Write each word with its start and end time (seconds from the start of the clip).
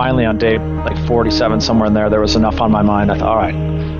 finally 0.00 0.24
on 0.24 0.38
day 0.38 0.56
like 0.56 0.96
47 1.06 1.60
somewhere 1.60 1.86
in 1.86 1.92
there, 1.92 2.08
there 2.08 2.22
was 2.22 2.34
enough 2.34 2.58
on 2.62 2.70
my 2.70 2.80
mind. 2.80 3.12
I 3.12 3.18
thought, 3.18 3.28
all 3.28 3.36
right, 3.36 3.54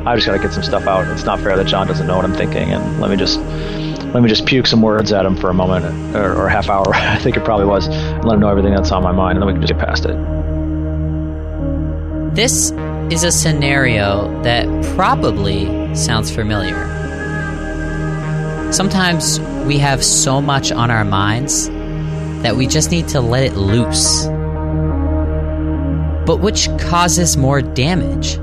I 0.07 0.15
just 0.15 0.27
got 0.27 0.33
to 0.33 0.39
get 0.39 0.51
some 0.51 0.63
stuff 0.63 0.87
out. 0.87 1.07
It's 1.09 1.25
not 1.25 1.41
fair 1.41 1.59
that 1.59 1.67
John 1.67 1.87
doesn't 1.87 2.07
know 2.07 2.17
what 2.17 2.25
I'm 2.25 2.33
thinking, 2.33 2.73
and 2.73 3.03
let 3.03 3.11
me 3.11 3.19
just 3.19 3.39
let 4.15 4.23
me 4.23 4.29
just 4.31 4.47
puke 4.47 4.67
some 4.67 4.81
words 4.81 5.13
at 5.13 5.27
him 5.27 5.37
for 5.37 5.51
a 5.51 5.53
moment 5.53 5.85
or, 6.17 6.35
or 6.35 6.47
a 6.47 6.51
half 6.51 6.71
hour. 6.71 6.87
I 6.95 7.19
think 7.19 7.37
it 7.37 7.45
probably 7.45 7.67
was, 7.67 7.87
let 8.25 8.33
him 8.33 8.41
know 8.41 8.49
everything 8.49 8.73
that's 8.75 8.91
on 8.93 9.03
my 9.03 9.13
mind, 9.13 9.37
and 9.37 9.43
then 9.43 9.49
we 9.49 9.53
can 9.53 9.61
just 9.61 9.75
get 9.75 9.87
past 9.87 10.07
it. 10.07 10.17
This 12.35 12.71
is 13.13 13.23
a 13.23 13.31
scenario 13.31 14.43
that 14.43 14.67
probably 14.97 15.95
sounds 15.95 16.31
familiar. 16.35 16.83
Sometimes 18.73 19.39
we 19.67 19.77
have 19.77 20.03
so 20.03 20.41
much 20.41 20.73
on 20.73 20.91
our 20.91 21.05
minds 21.05 21.69
that 22.43 22.57
we 22.57 22.67
just 22.67 22.91
need 22.91 23.09
to 23.09 23.21
let 23.21 23.43
it 23.43 23.53
loose. 23.53 24.31
But 26.31 26.39
which 26.39 26.69
causes 26.79 27.37
more 27.37 27.61
damage? 27.61 28.39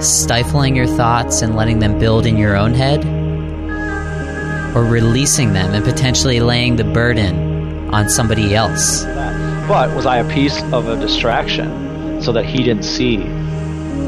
Stifling 0.00 0.76
your 0.76 0.86
thoughts 0.86 1.42
and 1.42 1.56
letting 1.56 1.80
them 1.80 1.98
build 1.98 2.24
in 2.24 2.36
your 2.36 2.56
own 2.56 2.72
head? 2.72 3.04
Or 4.76 4.84
releasing 4.84 5.52
them 5.52 5.74
and 5.74 5.84
potentially 5.84 6.38
laying 6.38 6.76
the 6.76 6.84
burden 6.84 7.92
on 7.92 8.08
somebody 8.08 8.54
else? 8.54 9.02
But 9.02 9.92
was 9.96 10.06
I 10.06 10.18
a 10.18 10.32
piece 10.32 10.62
of 10.72 10.86
a 10.86 10.96
distraction 11.00 12.22
so 12.22 12.30
that 12.30 12.44
he 12.44 12.58
didn't 12.58 12.84
see 12.84 13.16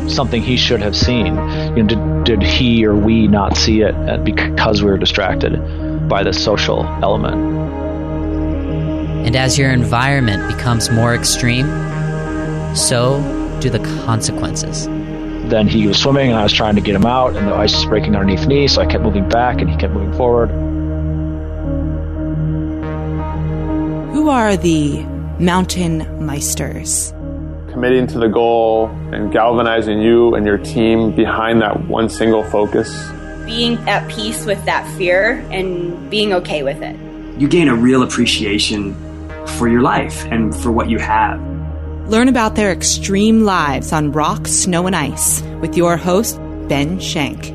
something 0.09 0.41
he 0.41 0.57
should 0.57 0.81
have 0.81 0.97
seen? 0.97 1.35
You 1.77 1.83
know, 1.83 1.87
did, 1.89 2.25
did 2.39 2.43
he 2.45 2.87
or 2.87 2.95
we 2.95 3.27
not 3.27 3.57
see 3.57 3.81
it 3.81 4.23
because 4.23 4.81
we 4.81 4.89
were 4.89 4.97
distracted 4.97 6.09
by 6.09 6.23
the 6.23 6.33
social 6.33 6.85
element? 7.03 7.35
And 9.27 9.35
as 9.35 9.59
your 9.59 9.73
environment 9.73 10.57
becomes 10.57 10.89
more 10.89 11.17
extreme, 11.17 11.67
so 12.75 13.21
do 13.61 13.71
the 13.71 13.79
consequences. 14.05 14.87
Then 15.49 15.69
he 15.69 15.87
was 15.87 16.01
swimming, 16.01 16.31
and 16.31 16.39
I 16.39 16.43
was 16.43 16.53
trying 16.53 16.75
to 16.77 16.81
get 16.81 16.95
him 16.95 17.07
out, 17.07 17.37
and 17.37 17.49
the 17.49 17.55
ice 17.55 17.75
was 17.75 17.85
breaking 17.85 18.15
underneath 18.15 18.47
me, 18.47 18.69
so 18.69 18.81
I 18.81 18.87
kept 18.87 19.03
moving 19.03 19.29
back, 19.29 19.61
and 19.61 19.69
he 19.69 19.77
kept 19.77 19.93
moving 19.93 20.13
forward. 20.15 20.49
Who 24.13 24.29
are 24.29 24.57
the 24.57 25.03
mountain 25.39 26.03
meisters? 26.21 27.13
committing 27.73 28.07
to 28.07 28.19
the 28.19 28.29
goal 28.29 28.89
and 29.13 29.33
galvanizing 29.33 30.01
you 30.01 30.35
and 30.35 30.45
your 30.45 30.59
team 30.59 31.11
behind 31.17 31.63
that 31.63 31.89
one 31.89 32.09
single 32.09 32.45
focus. 32.45 33.11
Being 33.47 33.79
at 33.89 34.09
peace 34.11 34.45
with 34.45 34.63
that 34.67 34.87
fear 34.97 35.45
and 35.51 36.11
being 36.11 36.35
okay 36.35 36.63
with 36.63 36.83
it. 36.83 36.97
You 37.41 37.49
gain 37.49 37.69
a 37.69 37.75
real 37.75 38.03
appreciation 38.03 38.95
for 39.57 39.69
your 39.69 39.81
life 39.81 40.27
and 40.27 40.55
for 40.55 40.71
what 40.71 40.91
you 40.91 40.99
have. 40.99 41.41
Learn 42.09 42.29
about 42.29 42.57
their 42.57 42.73
extreme 42.73 43.45
lives 43.45 43.93
on 43.93 44.11
rock, 44.13 44.49
snow, 44.49 44.87
and 44.87 44.97
ice 44.97 45.41
with 45.61 45.77
your 45.77 45.97
host, 45.97 46.37
Ben 46.69 46.99
Shank. 46.99 47.55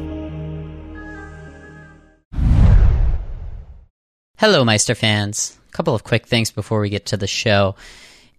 Hello, 4.38 4.64
Meister 4.64 4.96
fans. 4.96 5.58
A 5.68 5.72
couple 5.72 5.96
of 5.96 6.04
quick 6.04 6.28
things 6.28 6.52
before 6.52 6.80
we 6.80 6.90
get 6.90 7.08
to 7.08 7.18
the 7.18 7.28
show. 7.28 7.76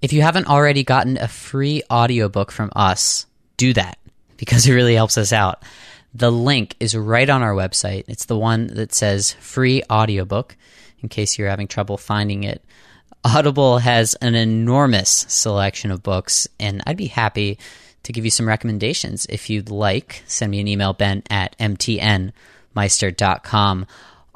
If 0.00 0.12
you 0.12 0.22
haven't 0.22 0.46
already 0.46 0.82
gotten 0.82 1.18
a 1.18 1.28
free 1.28 1.82
audiobook 1.90 2.52
from 2.52 2.70
us, 2.74 3.26
do 3.56 3.74
that 3.74 3.98
because 4.38 4.66
it 4.66 4.72
really 4.72 4.94
helps 4.94 5.18
us 5.18 5.32
out. 5.32 5.62
The 6.14 6.32
link 6.32 6.74
is 6.80 6.96
right 6.96 7.28
on 7.28 7.42
our 7.42 7.52
website. 7.52 8.04
It's 8.08 8.24
the 8.24 8.38
one 8.38 8.68
that 8.68 8.94
says 8.94 9.34
free 9.34 9.82
audiobook 9.90 10.56
in 11.02 11.10
case 11.10 11.38
you're 11.38 11.50
having 11.50 11.68
trouble 11.68 11.98
finding 11.98 12.44
it. 12.44 12.64
Audible 13.24 13.78
has 13.78 14.14
an 14.14 14.34
enormous 14.34 15.26
selection 15.28 15.90
of 15.90 16.02
books, 16.02 16.48
and 16.58 16.82
I'd 16.86 16.96
be 16.96 17.06
happy 17.06 17.58
to 18.04 18.12
give 18.12 18.24
you 18.24 18.30
some 18.30 18.48
recommendations 18.48 19.26
if 19.28 19.50
you'd 19.50 19.70
like. 19.70 20.22
Send 20.26 20.50
me 20.50 20.60
an 20.60 20.68
email, 20.68 20.92
ben 20.92 21.22
at 21.28 21.58
mtnmeister.com. 21.58 23.86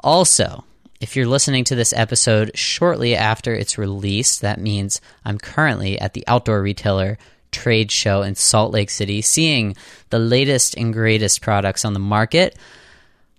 Also, 0.01 0.63
if 0.99 1.15
you're 1.15 1.27
listening 1.27 1.63
to 1.65 1.75
this 1.75 1.93
episode 1.93 2.57
shortly 2.57 3.15
after 3.15 3.53
it's 3.53 3.77
released, 3.77 4.41
that 4.41 4.59
means 4.59 5.01
I'm 5.25 5.37
currently 5.37 5.99
at 5.99 6.13
the 6.13 6.25
Outdoor 6.27 6.61
Retailer 6.61 7.17
trade 7.51 7.91
show 7.91 8.21
in 8.21 8.35
Salt 8.35 8.73
Lake 8.73 8.89
City, 8.89 9.21
seeing 9.21 9.75
the 10.09 10.19
latest 10.19 10.75
and 10.75 10.93
greatest 10.93 11.41
products 11.41 11.85
on 11.85 11.93
the 11.93 11.99
market. 11.99 12.57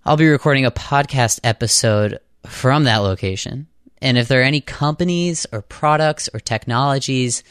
I'll 0.05 0.17
be 0.17 0.27
recording 0.27 0.65
a 0.65 0.71
podcast 0.71 1.39
episode 1.43 2.19
from 2.45 2.85
that 2.85 2.97
location. 2.97 3.67
And 4.01 4.17
if 4.17 4.27
there 4.27 4.41
are 4.41 4.43
any 4.43 4.61
companies 4.61 5.45
or 5.51 5.61
products 5.61 6.29
or 6.33 6.39
technologies 6.39 7.43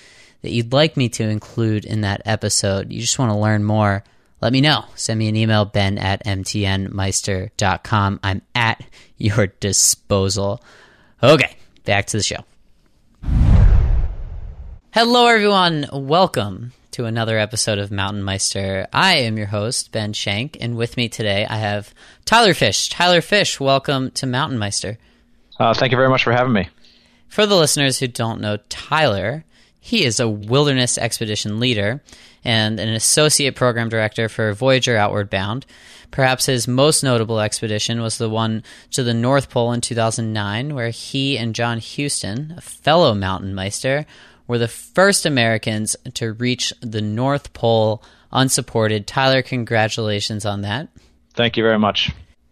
that 0.42 0.52
you'd 0.52 0.72
like 0.72 0.96
me 0.96 1.08
to 1.10 1.24
include 1.24 1.84
in 1.84 2.02
that 2.02 2.22
episode, 2.26 2.92
you 2.92 3.00
just 3.00 3.18
want 3.18 3.30
to 3.30 3.38
learn 3.38 3.64
more, 3.64 4.04
let 4.40 4.52
me 4.52 4.60
know. 4.60 4.84
Send 4.94 5.18
me 5.18 5.28
an 5.28 5.36
email, 5.36 5.64
ben 5.64 5.96
at 5.96 6.24
mtnmeister.com. 6.24 8.20
I'm 8.22 8.42
at 8.54 8.84
your 9.16 9.46
disposal. 9.46 10.62
Okay, 11.22 11.56
back 11.84 12.06
to 12.06 12.18
the 12.18 12.22
show. 12.22 12.44
Hello, 14.92 15.26
everyone. 15.26 15.86
Welcome 15.92 16.72
to 16.90 17.06
another 17.06 17.38
episode 17.38 17.78
of 17.78 17.90
Mountain 17.90 18.22
Meister. 18.22 18.86
I 18.92 19.14
am 19.16 19.38
your 19.38 19.46
host, 19.46 19.90
Ben 19.92 20.12
Shank, 20.12 20.58
and 20.60 20.76
with 20.76 20.96
me 20.98 21.08
today 21.08 21.46
I 21.48 21.56
have 21.56 21.94
Tyler 22.26 22.54
Fish. 22.54 22.90
Tyler 22.90 23.22
Fish, 23.22 23.58
welcome 23.58 24.10
to 24.12 24.26
Mountain 24.26 24.58
Meister. 24.58 24.98
Uh, 25.58 25.74
thank 25.74 25.92
you 25.92 25.96
very 25.96 26.08
much 26.08 26.24
for 26.24 26.32
having 26.32 26.52
me. 26.52 26.68
For 27.28 27.46
the 27.46 27.56
listeners 27.56 27.98
who 27.98 28.08
don't 28.08 28.40
know 28.40 28.58
Tyler, 28.68 29.44
he 29.80 30.04
is 30.04 30.18
a 30.18 30.28
wilderness 30.28 30.96
expedition 30.96 31.60
leader 31.60 32.02
and 32.44 32.78
an 32.78 32.88
associate 32.90 33.54
program 33.56 33.88
director 33.88 34.28
for 34.28 34.52
Voyager 34.52 34.96
Outward 34.96 35.30
Bound. 35.30 35.66
Perhaps 36.10 36.46
his 36.46 36.68
most 36.68 37.02
notable 37.02 37.40
expedition 37.40 38.00
was 38.00 38.18
the 38.18 38.30
one 38.30 38.62
to 38.92 39.02
the 39.02 39.14
North 39.14 39.50
Pole 39.50 39.72
in 39.72 39.80
2009, 39.80 40.74
where 40.74 40.90
he 40.90 41.36
and 41.36 41.54
John 41.54 41.80
Huston, 41.80 42.54
a 42.56 42.60
fellow 42.60 43.14
mountain 43.14 43.54
meister, 43.54 44.06
were 44.46 44.58
the 44.58 44.68
first 44.68 45.26
Americans 45.26 45.96
to 46.14 46.32
reach 46.32 46.72
the 46.80 47.02
North 47.02 47.52
Pole 47.52 48.02
unsupported. 48.32 49.06
Tyler, 49.06 49.42
congratulations 49.42 50.44
on 50.46 50.60
that. 50.62 50.88
Thank 51.34 51.56
you 51.56 51.62
very 51.62 51.78
much. 51.78 52.10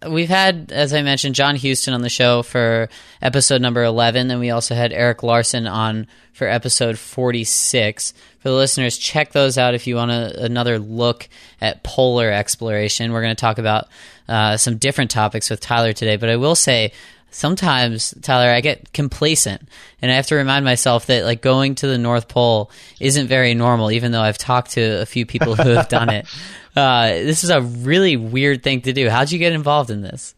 We've 0.08 0.28
had, 0.28 0.72
as 0.72 0.92
I 0.92 1.02
mentioned, 1.02 1.34
John 1.34 1.56
Huston 1.56 1.94
on 1.94 2.02
the 2.02 2.08
show 2.08 2.42
for 2.42 2.88
episode 3.20 3.60
number 3.60 3.84
11, 3.84 4.30
and 4.30 4.40
we 4.40 4.50
also 4.50 4.74
had 4.74 4.92
Eric 4.92 5.22
Larsen 5.22 5.66
on 5.66 6.06
for 6.32 6.46
episode 6.46 6.98
46. 6.98 8.14
For 8.38 8.48
the 8.48 8.54
listeners, 8.54 8.98
check 8.98 9.32
those 9.32 9.58
out 9.58 9.74
if 9.74 9.86
you 9.86 9.96
want 9.96 10.10
a, 10.10 10.44
another 10.44 10.78
look 10.78 11.28
at 11.60 11.82
polar 11.82 12.30
exploration. 12.30 13.12
We're 13.12 13.22
going 13.22 13.36
to 13.36 13.40
talk 13.40 13.58
about 13.58 13.88
uh, 14.28 14.56
some 14.56 14.78
different 14.78 15.10
topics 15.10 15.50
with 15.50 15.60
Tyler 15.60 15.92
today, 15.92 16.16
but 16.16 16.28
I 16.28 16.36
will 16.36 16.54
say, 16.54 16.92
sometimes 17.34 18.14
Tyler, 18.22 18.50
I 18.50 18.60
get 18.60 18.92
complacent, 18.92 19.68
and 20.00 20.10
I 20.10 20.14
have 20.14 20.26
to 20.28 20.36
remind 20.36 20.64
myself 20.64 21.06
that 21.06 21.24
like 21.24 21.42
going 21.42 21.74
to 21.76 21.86
the 21.86 21.98
North 21.98 22.28
Pole 22.28 22.70
isn't 23.00 23.26
very 23.26 23.54
normal. 23.54 23.90
Even 23.90 24.12
though 24.12 24.20
I've 24.20 24.38
talked 24.38 24.72
to 24.72 25.00
a 25.00 25.06
few 25.06 25.26
people 25.26 25.54
who 25.54 25.70
have 25.70 25.88
done 25.88 26.10
it, 26.10 26.26
uh, 26.76 27.08
this 27.08 27.44
is 27.44 27.50
a 27.50 27.60
really 27.60 28.16
weird 28.16 28.62
thing 28.62 28.82
to 28.82 28.92
do. 28.92 29.08
How'd 29.08 29.32
you 29.32 29.38
get 29.38 29.52
involved 29.52 29.90
in 29.90 30.02
this? 30.02 30.34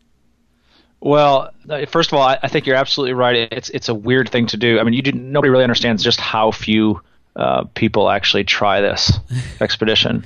Well, 1.01 1.51
uh, 1.69 1.85
first 1.87 2.13
of 2.13 2.19
all, 2.19 2.27
I, 2.27 2.39
I 2.43 2.49
think 2.49 2.67
you're 2.67 2.77
absolutely 2.77 3.13
right. 3.13 3.49
It's 3.53 3.69
it's 3.71 3.89
a 3.89 3.95
weird 3.95 4.31
thing 4.31 4.47
to 4.49 4.57
do. 4.57 4.79
I 4.81 4.85
mean, 4.85 4.95
you 4.95 5.03
didn't, 5.03 5.31
nobody 5.31 5.51
really 5.51 5.65
understands 5.65 6.03
just 6.03 6.19
how 6.19 6.51
few 6.51 7.03
uh, 7.37 7.65
people 7.75 8.09
actually 8.09 8.45
try 8.45 8.81
this 8.81 9.13
expedition. 9.61 10.25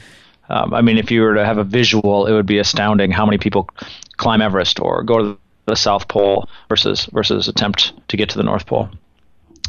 Um, 0.48 0.72
I 0.72 0.80
mean, 0.80 0.96
if 0.96 1.10
you 1.10 1.22
were 1.22 1.34
to 1.34 1.44
have 1.44 1.58
a 1.58 1.64
visual, 1.64 2.26
it 2.26 2.32
would 2.32 2.46
be 2.46 2.58
astounding 2.58 3.10
how 3.10 3.26
many 3.26 3.38
people 3.38 3.68
climb 4.16 4.40
Everest 4.40 4.80
or 4.80 5.02
go 5.02 5.18
to 5.18 5.38
the 5.68 5.76
South 5.76 6.08
Pole 6.08 6.48
versus 6.68 7.06
versus 7.12 7.48
attempt 7.48 7.92
to 8.08 8.16
get 8.16 8.30
to 8.30 8.38
the 8.38 8.44
North 8.44 8.66
Pole. 8.66 8.88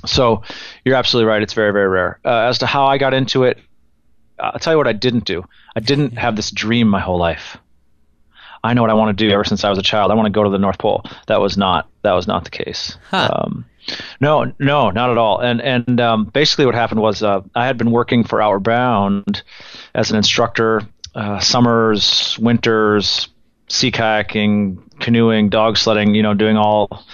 So 0.06 0.44
you're 0.86 0.96
absolutely 0.96 1.30
right. 1.30 1.42
It's 1.42 1.54
very 1.54 1.72
very 1.72 1.88
rare. 1.88 2.20
Uh, 2.26 2.48
as 2.50 2.60
to 2.60 2.66
how 2.66 2.86
I 2.86 2.98
got 2.98 3.14
into 3.14 3.44
it, 3.44 3.60
I'll 4.40 4.60
tell 4.60 4.74
you 4.74 4.78
what 4.78 4.88
I 4.88 4.94
didn't 4.94 5.26
do. 5.26 5.44
I 5.76 5.80
didn't 5.80 6.18
have 6.18 6.36
this 6.36 6.52
dream 6.52 6.88
my 6.88 7.00
whole 7.00 7.20
life. 7.20 7.58
I 8.64 8.74
know 8.74 8.82
what 8.82 8.92
I 8.92 8.96
want 8.96 9.18
to 9.18 9.26
do 9.26 9.32
ever 9.34 9.44
since 9.44 9.64
I 9.64 9.70
was 9.70 9.80
a 9.80 9.84
child. 9.84 10.12
I 10.12 10.16
want 10.16 10.26
to 10.26 10.32
go 10.32 10.44
to 10.44 10.50
the 10.50 10.58
North 10.58 10.80
Pole. 10.80 11.04
That 11.28 11.40
was 11.40 11.58
not 11.58 11.90
that 12.02 12.14
was 12.14 12.28
not 12.28 12.44
the 12.44 12.50
case. 12.50 12.98
Huh. 13.10 13.30
Um, 13.32 13.66
no, 14.20 14.52
no, 14.60 14.90
not 14.90 15.10
at 15.10 15.18
all. 15.18 15.40
And 15.40 15.62
and 15.62 16.02
um, 16.02 16.26
basically, 16.26 16.66
what 16.66 16.76
happened 16.76 17.02
was 17.02 17.24
uh, 17.24 17.42
I 17.56 17.66
had 17.66 17.78
been 17.78 17.92
working 17.92 18.24
for 18.24 18.42
Outward 18.42 18.64
Bound 18.64 19.44
as 19.96 20.12
an 20.12 20.18
instructor, 20.18 20.82
uh, 21.16 21.40
summers, 21.40 22.38
winters, 22.40 23.30
sea 23.70 23.92
kayaking, 23.92 24.80
canoeing, 25.00 25.50
dog 25.50 25.78
sledding. 25.78 26.16
You 26.16 26.24
know, 26.24 26.34
doing 26.34 26.58
all 26.58 27.06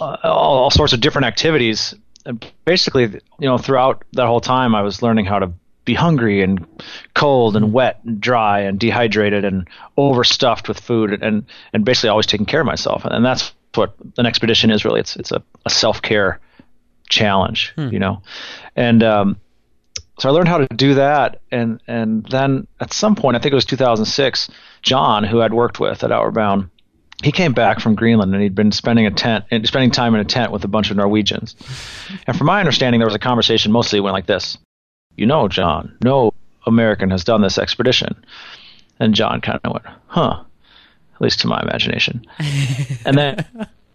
uh, 0.00 0.16
all, 0.22 0.58
all 0.58 0.70
sorts 0.70 0.92
of 0.92 1.00
different 1.00 1.26
activities. 1.26 1.94
And 2.26 2.44
basically, 2.66 3.04
you 3.04 3.48
know, 3.48 3.56
throughout 3.58 4.04
that 4.12 4.26
whole 4.26 4.40
time, 4.40 4.74
I 4.74 4.82
was 4.82 5.02
learning 5.02 5.24
how 5.24 5.38
to 5.38 5.52
be 5.86 5.94
hungry 5.94 6.42
and 6.42 6.66
cold 7.14 7.56
and 7.56 7.72
wet 7.72 8.00
and 8.04 8.20
dry 8.20 8.60
and 8.60 8.78
dehydrated 8.78 9.44
and 9.44 9.66
overstuffed 9.96 10.68
with 10.68 10.78
food 10.78 11.22
and 11.22 11.44
and 11.72 11.84
basically 11.84 12.10
always 12.10 12.26
taking 12.26 12.46
care 12.46 12.60
of 12.60 12.66
myself. 12.66 13.04
And 13.04 13.24
that's 13.24 13.52
what 13.74 13.94
an 14.18 14.26
expedition 14.26 14.70
is 14.70 14.84
really. 14.84 15.00
It's 15.00 15.16
it's 15.16 15.32
a, 15.32 15.42
a 15.64 15.70
self 15.70 16.02
care 16.02 16.38
challenge, 17.08 17.72
Hmm. 17.76 17.88
you 17.88 17.98
know. 17.98 18.22
And 18.76 19.02
um, 19.02 19.36
so 20.18 20.28
I 20.28 20.32
learned 20.32 20.48
how 20.48 20.58
to 20.58 20.68
do 20.76 20.94
that, 20.94 21.40
and 21.50 21.80
and 21.88 22.26
then 22.30 22.66
at 22.80 22.92
some 22.92 23.16
point, 23.16 23.36
I 23.36 23.40
think 23.40 23.52
it 23.52 23.56
was 23.56 23.64
2006, 23.64 24.50
John, 24.82 25.24
who 25.24 25.42
I'd 25.42 25.52
worked 25.52 25.80
with 25.80 26.02
at 26.04 26.12
Outward 26.12 26.34
Bound, 26.34 26.70
he 27.22 27.32
came 27.32 27.52
back 27.52 27.80
from 27.80 27.94
Greenland 27.94 28.32
and 28.32 28.42
he'd 28.42 28.54
been 28.54 28.72
spending 28.72 29.06
a 29.06 29.10
tent, 29.10 29.44
eh, 29.50 29.60
spending 29.64 29.90
time 29.90 30.14
in 30.14 30.20
a 30.20 30.24
tent 30.24 30.52
with 30.52 30.64
a 30.64 30.68
bunch 30.68 30.90
of 30.90 30.96
Norwegians. 30.96 31.54
And 32.26 32.36
from 32.36 32.46
my 32.46 32.60
understanding, 32.60 32.98
there 32.98 33.06
was 33.06 33.14
a 33.14 33.18
conversation 33.18 33.72
mostly 33.72 34.00
went 34.00 34.14
like 34.14 34.26
this: 34.26 34.56
"You 35.16 35.26
know, 35.26 35.48
John, 35.48 35.96
no 36.02 36.32
American 36.66 37.10
has 37.10 37.24
done 37.24 37.42
this 37.42 37.58
expedition." 37.58 38.24
And 38.98 39.14
John 39.14 39.40
kind 39.40 39.60
of 39.64 39.72
went, 39.72 39.86
"Huh," 40.06 40.40
at 41.14 41.20
least 41.20 41.40
to 41.40 41.46
my 41.46 41.60
imagination. 41.60 42.24
and 43.04 43.18
then 43.18 43.44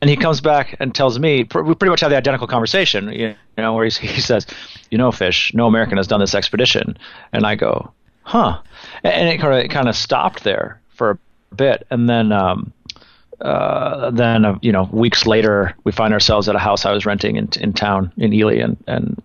and 0.01 0.09
he 0.09 0.17
comes 0.17 0.39
back 0.39 0.75
and 0.79 0.93
tells 0.93 1.17
me 1.17 1.38
we 1.38 1.73
pretty 1.73 1.89
much 1.89 2.01
have 2.01 2.11
the 2.11 2.17
identical 2.17 2.45
conversation 2.45 3.11
you 3.11 3.35
know 3.57 3.73
where 3.73 3.85
he, 3.85 4.07
he 4.07 4.21
says 4.21 4.45
you 4.91 4.97
know 4.97 5.11
fish 5.11 5.51
no 5.55 5.65
american 5.65 5.97
has 5.97 6.05
done 6.05 6.19
this 6.19 6.35
expedition 6.35 6.97
and 7.33 7.45
i 7.45 7.55
go 7.55 7.91
huh 8.25 8.60
and 9.04 9.30
it 9.30 9.39
kind 9.39 9.54
of 9.54 9.60
it 9.60 9.69
kind 9.69 9.88
of 9.88 9.95
stopped 9.95 10.44
there 10.44 10.81
for 10.89 11.12
a 11.51 11.56
bit 11.56 11.86
and 11.89 12.10
then 12.10 12.31
um 12.31 12.74
uh, 13.42 14.12
then 14.12 14.45
uh, 14.45 14.57
you 14.62 14.72
know 14.72 14.88
weeks 14.92 15.25
later 15.25 15.75
we 15.83 15.92
find 15.92 16.13
ourselves 16.13 16.48
at 16.48 16.56
a 16.56 16.60
house 16.60 16.86
I 16.86 16.92
was 16.92 17.06
renting 17.06 17.36
in 17.36 17.50
in 17.60 17.74
town 17.74 18.12
in 18.18 18.33
Ely 18.33 18.56
and 18.56 18.77
and 18.88 19.22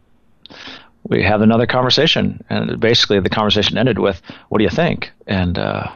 we 1.08 1.22
have 1.22 1.42
another 1.42 1.66
conversation 1.66 2.44
and 2.50 2.78
basically 2.80 3.20
the 3.20 3.30
conversation 3.30 3.78
ended 3.78 4.00
with 4.00 4.20
what 4.48 4.58
do 4.58 4.64
you 4.64 4.70
think 4.70 5.12
and 5.28 5.58
uh, 5.58 5.90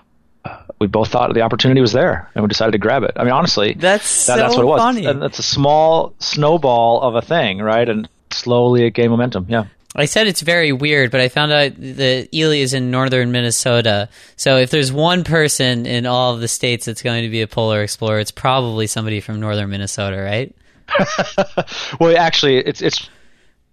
we 0.79 0.87
both 0.87 1.09
thought 1.09 1.33
the 1.33 1.41
opportunity 1.41 1.81
was 1.81 1.93
there, 1.93 2.31
and 2.35 2.43
we 2.45 2.49
decided 2.49 2.73
to 2.73 2.79
grab 2.79 3.03
it. 3.05 3.13
I 3.17 3.25
mean, 3.25 3.33
honestly, 3.33 3.75
that's 3.75 4.27
that, 4.27 4.35
so 4.35 4.37
that's 4.37 4.57
what 4.57 4.63
it 4.63 4.67
was. 4.67 4.81
funny. 4.81 5.07
And 5.07 5.23
it's 5.23 5.39
a 5.39 5.43
small 5.43 6.15
snowball 6.19 7.01
of 7.03 7.15
a 7.15 7.23
thing, 7.23 7.59
right? 7.59 7.89
And 7.89 8.09
slowly 8.31 8.85
it 8.85 8.91
gained 8.91 9.11
momentum. 9.11 9.47
Yeah. 9.49 9.67
I 9.97 10.07
said 10.07 10.27
it's 10.27 10.41
very 10.41 10.73
weird, 10.73 11.11
but 11.13 11.21
I 11.21 11.29
found 11.29 11.53
out 11.53 11.73
that 11.77 12.29
Ely 12.35 12.57
is 12.57 12.75
in 12.75 12.91
northern 12.91 13.31
Minnesota. 13.31 14.09
So 14.37 14.57
if 14.57 14.71
there's 14.71 14.93
one 14.93 15.23
person 15.23 15.87
in 15.87 16.05
all 16.05 16.35
of 16.35 16.41
the 16.41 16.49
states 16.49 16.87
that's 16.87 17.03
going 17.03 17.23
to 17.23 17.29
be 17.29 17.43
a 17.43 17.47
polar 17.47 17.83
explorer, 17.83 18.19
it's 18.19 18.33
probably 18.33 18.89
somebody 18.89 19.21
from 19.21 19.39
northern 19.39 19.71
Minnesota, 19.71 20.21
right? 20.21 20.55
well, 22.01 22.17
actually, 22.17 22.59
it's 22.59 22.83
it's 22.83 23.09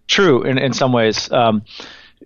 true 0.08 0.44
in 0.44 0.58
in 0.58 0.74
some 0.74 0.94
ways. 0.94 1.32
Um, 1.32 1.64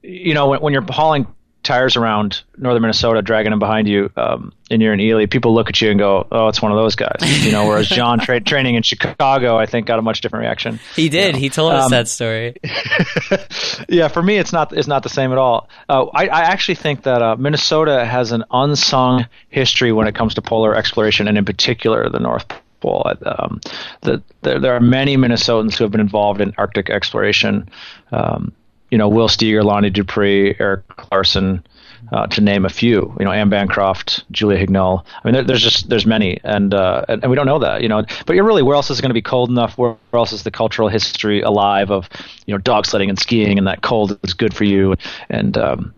you 0.04 0.34
know, 0.34 0.50
when, 0.50 0.60
when 0.60 0.74
you're 0.74 0.86
hauling 0.90 1.28
tires 1.66 1.98
around 1.98 2.44
northern 2.58 2.82
Minnesota, 2.82 3.22
dragging 3.22 3.50
them 3.50 3.60
behind 3.60 3.88
you, 3.88 4.10
um, 4.16 4.54
and 4.72 4.82
you're 4.82 4.94
in 4.94 5.00
Ely, 5.00 5.26
people 5.26 5.54
look 5.54 5.68
at 5.68 5.82
you 5.82 5.90
and 5.90 6.00
go, 6.00 6.26
"Oh, 6.32 6.48
it's 6.48 6.62
one 6.62 6.72
of 6.72 6.78
those 6.78 6.96
guys." 6.96 7.46
You 7.46 7.52
know, 7.52 7.68
whereas 7.68 7.88
John 7.90 8.20
tra- 8.20 8.40
training 8.40 8.76
in 8.76 8.84
Chicago, 8.84 9.58
I 9.58 9.66
think, 9.66 9.88
got 9.88 10.00
a 10.00 10.02
much 10.02 10.22
different 10.22 10.44
reaction. 10.44 10.80
He 10.96 11.10
did. 11.10 11.28
You 11.28 11.34
know? 11.34 11.40
He 11.40 11.50
told 11.50 11.74
us 11.74 11.86
um, 11.86 11.92
that 11.92 12.08
story. 12.08 12.56
yeah, 13.90 14.08
for 14.08 14.24
me, 14.24 14.38
it's 14.38 14.54
not 14.54 14.72
it's 14.72 14.88
not 14.88 15.04
the 15.04 15.10
same 15.10 15.32
at 15.32 15.38
all. 15.38 15.70
Uh, 15.90 16.06
I, 16.14 16.28
I 16.28 16.42
actually 16.42 16.76
think 16.76 17.04
that 17.04 17.22
uh, 17.22 17.36
Minnesota 17.36 18.06
has 18.06 18.32
an 18.32 18.46
unsung 18.52 19.28
history 19.50 19.92
when 19.92 20.08
it 20.08 20.16
comes 20.16 20.36
to 20.36 20.42
polar 20.42 20.76
exploration, 20.76 21.28
and 21.28 21.38
in 21.38 21.46
particular, 21.46 22.10
the 22.10 22.20
North 22.20 22.46
Pole. 22.80 23.12
Um, 23.26 23.60
the, 24.02 24.22
the, 24.42 24.60
there 24.60 24.76
are 24.76 24.80
many 24.80 25.18
Minnesotans 25.18 25.76
who 25.76 25.84
have 25.84 25.92
been 25.92 26.02
involved 26.02 26.42
in 26.42 26.54
Arctic 26.58 26.90
exploration. 26.90 27.68
Um, 28.12 28.54
you 28.92 28.98
know, 28.98 29.10
Will 29.10 29.28
Steger, 29.28 29.64
Lonnie 29.64 29.90
Dupre, 29.90 30.56
Eric 30.60 30.84
Larsen, 31.12 31.66
uh, 32.12 32.28
to 32.28 32.42
name 32.42 32.66
a 32.66 32.70
few. 32.70 33.16
You 33.20 33.26
know, 33.26 33.32
Ann 33.32 33.50
Bancroft, 33.50 34.30
Julia 34.32 34.64
Hignell. 34.64 35.04
I 35.24 35.28
mean, 35.28 35.34
there, 35.34 35.44
there's 35.44 35.62
just 35.62 35.90
there's 35.90 36.06
many, 36.06 36.40
and, 36.44 36.74
uh, 36.74 37.04
and, 37.08 37.24
and 37.24 37.30
we 37.30 37.36
don't 37.36 37.46
know 37.46 37.60
that. 37.60 37.82
You 37.82 37.90
know, 37.90 38.04
but 38.26 38.36
you're 38.36 38.46
really 38.46 38.64
where 38.64 38.76
else 38.76 38.90
is 38.90 39.00
it 39.00 39.02
going 39.02 39.10
to 39.10 39.16
be 39.16 39.22
cold 39.22 39.50
enough? 39.50 39.78
Where, 39.78 39.96
where 40.10 40.20
else 40.20 40.32
is 40.32 40.44
the 40.44 40.52
cultural 40.52 40.88
history 40.88 41.42
alive 41.42 41.92
of 41.92 42.10
you 42.46 42.54
know 42.54 42.58
dog 42.58 42.86
sledding 42.86 43.10
and 43.10 43.20
skiing, 43.20 43.58
and 43.58 43.68
that 43.68 43.82
cold 43.82 44.20
is 44.24 44.34
good 44.34 44.54
for 44.54 44.66
you, 44.66 44.96
and 45.30 45.58
um, 45.58 45.94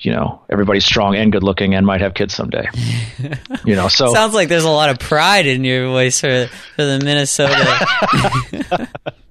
you 0.00 0.12
know 0.12 0.42
everybody's 0.50 0.84
strong 0.84 1.14
and 1.14 1.32
good 1.32 1.42
looking 1.42 1.74
and 1.74 1.86
might 1.86 2.00
have 2.00 2.14
kids 2.14 2.34
someday. 2.34 2.68
you 3.64 3.74
know, 3.74 3.88
so 3.88 4.12
sounds 4.12 4.34
like 4.34 4.48
there's 4.48 4.64
a 4.64 4.70
lot 4.70 4.90
of 4.90 4.98
pride 4.98 5.46
in 5.46 5.64
your 5.64 5.86
voice 5.88 6.20
for 6.20 6.48
for 6.76 6.84
the 6.84 7.00
Minnesota. 7.02 8.88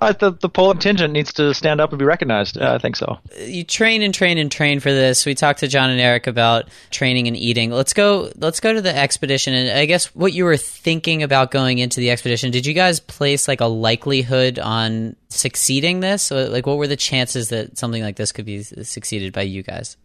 Uh, 0.00 0.12
the 0.12 0.32
the 0.32 0.48
polar 0.48 0.72
contingent 0.72 1.12
needs 1.12 1.32
to 1.34 1.54
stand 1.54 1.80
up 1.80 1.90
and 1.90 1.98
be 1.98 2.04
recognized. 2.04 2.58
Uh, 2.58 2.74
I 2.74 2.78
think 2.78 2.96
so. 2.96 3.18
You 3.38 3.62
train 3.62 4.02
and 4.02 4.12
train 4.12 4.38
and 4.38 4.50
train 4.50 4.80
for 4.80 4.90
this. 4.90 5.24
We 5.24 5.34
talked 5.34 5.60
to 5.60 5.68
John 5.68 5.90
and 5.90 6.00
Eric 6.00 6.26
about 6.26 6.68
training 6.90 7.28
and 7.28 7.36
eating. 7.36 7.70
Let's 7.70 7.92
go. 7.92 8.32
Let's 8.36 8.58
go 8.58 8.72
to 8.72 8.80
the 8.80 8.96
expedition. 8.96 9.54
And 9.54 9.78
I 9.78 9.86
guess 9.86 10.06
what 10.14 10.32
you 10.32 10.44
were 10.44 10.56
thinking 10.56 11.22
about 11.22 11.50
going 11.50 11.78
into 11.78 12.00
the 12.00 12.10
expedition. 12.10 12.50
Did 12.50 12.66
you 12.66 12.74
guys 12.74 12.98
place 12.98 13.46
like 13.46 13.60
a 13.60 13.66
likelihood 13.66 14.58
on 14.58 15.14
succeeding 15.28 16.00
this? 16.00 16.22
So, 16.24 16.48
like, 16.48 16.66
what 16.66 16.78
were 16.78 16.88
the 16.88 16.96
chances 16.96 17.50
that 17.50 17.78
something 17.78 18.02
like 18.02 18.16
this 18.16 18.32
could 18.32 18.46
be 18.46 18.62
succeeded 18.62 19.32
by 19.32 19.42
you 19.42 19.62
guys? 19.62 19.96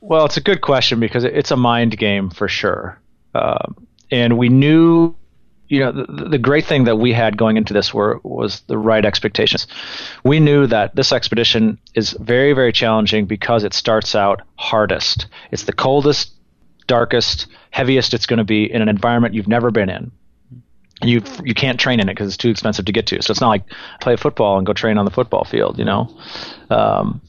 Well, 0.00 0.24
it's 0.24 0.36
a 0.36 0.42
good 0.42 0.62
question 0.62 0.98
because 0.98 1.24
it's 1.24 1.50
a 1.50 1.56
mind 1.56 1.96
game 1.98 2.30
for 2.30 2.48
sure. 2.48 2.98
Uh, 3.34 3.66
and 4.10 4.36
we 4.36 4.48
knew 4.48 5.14
you 5.70 5.78
know, 5.78 5.92
the, 5.92 6.28
the, 6.30 6.38
great 6.38 6.66
thing 6.66 6.84
that 6.84 6.96
we 6.96 7.12
had 7.12 7.36
going 7.36 7.56
into 7.56 7.72
this 7.72 7.94
were 7.94 8.20
was 8.24 8.60
the 8.62 8.76
right 8.76 9.04
expectations. 9.04 9.68
We 10.24 10.40
knew 10.40 10.66
that 10.66 10.96
this 10.96 11.12
expedition 11.12 11.78
is 11.94 12.10
very, 12.18 12.52
very 12.52 12.72
challenging 12.72 13.26
because 13.26 13.62
it 13.62 13.72
starts 13.72 14.16
out 14.16 14.42
hardest. 14.56 15.26
It's 15.52 15.62
the 15.62 15.72
coldest, 15.72 16.32
darkest, 16.88 17.46
heaviest 17.70 18.14
it's 18.14 18.26
going 18.26 18.38
to 18.38 18.44
be 18.44 18.70
in 18.70 18.82
an 18.82 18.88
environment 18.88 19.32
you've 19.32 19.46
never 19.46 19.70
been 19.70 19.88
in. 19.88 20.10
You 21.02 21.22
you 21.44 21.54
can't 21.54 21.78
train 21.78 22.00
in 22.00 22.08
it 22.08 22.14
because 22.14 22.26
it's 22.26 22.36
too 22.36 22.50
expensive 22.50 22.84
to 22.86 22.92
get 22.92 23.06
to. 23.06 23.22
So 23.22 23.30
it's 23.30 23.40
not 23.40 23.48
like 23.48 23.62
play 24.00 24.16
football 24.16 24.58
and 24.58 24.66
go 24.66 24.72
train 24.72 24.98
on 24.98 25.04
the 25.04 25.10
football 25.12 25.44
field, 25.44 25.78
you 25.78 25.84
know. 25.84 26.14
Um, 26.68 27.22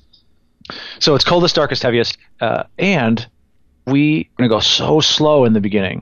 so 0.99 1.13
it's 1.13 1.23
coldest, 1.23 1.55
darkest, 1.55 1.83
heaviest, 1.83 2.17
uh, 2.41 2.63
and 2.79 3.25
we 3.85 4.21
are 4.21 4.37
going 4.39 4.49
to 4.49 4.55
go 4.55 4.59
so 4.59 4.99
slow 4.99 5.45
in 5.45 5.53
the 5.53 5.61
beginning 5.61 6.01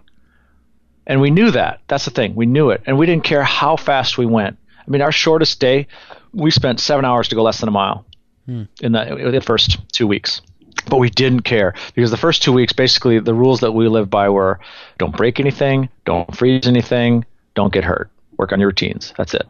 and 1.09 1.19
we 1.19 1.31
knew 1.31 1.51
that. 1.51 1.81
That's 1.87 2.05
the 2.05 2.11
thing. 2.11 2.35
We 2.35 2.45
knew 2.45 2.69
it. 2.69 2.83
And 2.85 2.97
we 2.97 3.07
didn't 3.07 3.23
care 3.23 3.43
how 3.43 3.75
fast 3.75 4.17
we 4.17 4.27
went. 4.27 4.57
I 4.77 4.89
mean, 4.89 5.01
our 5.01 5.11
shortest 5.11 5.59
day, 5.59 5.87
we 6.33 6.51
spent 6.51 6.79
seven 6.79 7.03
hours 7.03 7.27
to 7.29 7.35
go 7.35 7.41
less 7.41 7.59
than 7.59 7.67
a 7.67 7.71
mile 7.71 8.05
hmm. 8.45 8.63
in, 8.79 8.91
the, 8.91 9.17
in 9.17 9.31
the 9.31 9.41
first 9.41 9.79
two 9.91 10.07
weeks. 10.07 10.41
But 10.87 10.97
we 10.97 11.09
didn't 11.09 11.41
care 11.41 11.73
because 11.95 12.11
the 12.11 12.17
first 12.17 12.43
two 12.43 12.53
weeks, 12.53 12.73
basically, 12.73 13.19
the 13.19 13.33
rules 13.33 13.59
that 13.61 13.71
we 13.71 13.87
lived 13.87 14.09
by 14.09 14.29
were 14.29 14.59
don't 14.97 15.15
break 15.15 15.39
anything, 15.39 15.89
don't 16.05 16.33
freeze 16.35 16.67
anything, 16.67 17.25
don't 17.55 17.73
get 17.73 17.83
hurt, 17.83 18.09
work 18.37 18.53
on 18.53 18.59
your 18.59 18.69
routines. 18.69 19.13
That's 19.17 19.33
it. 19.33 19.47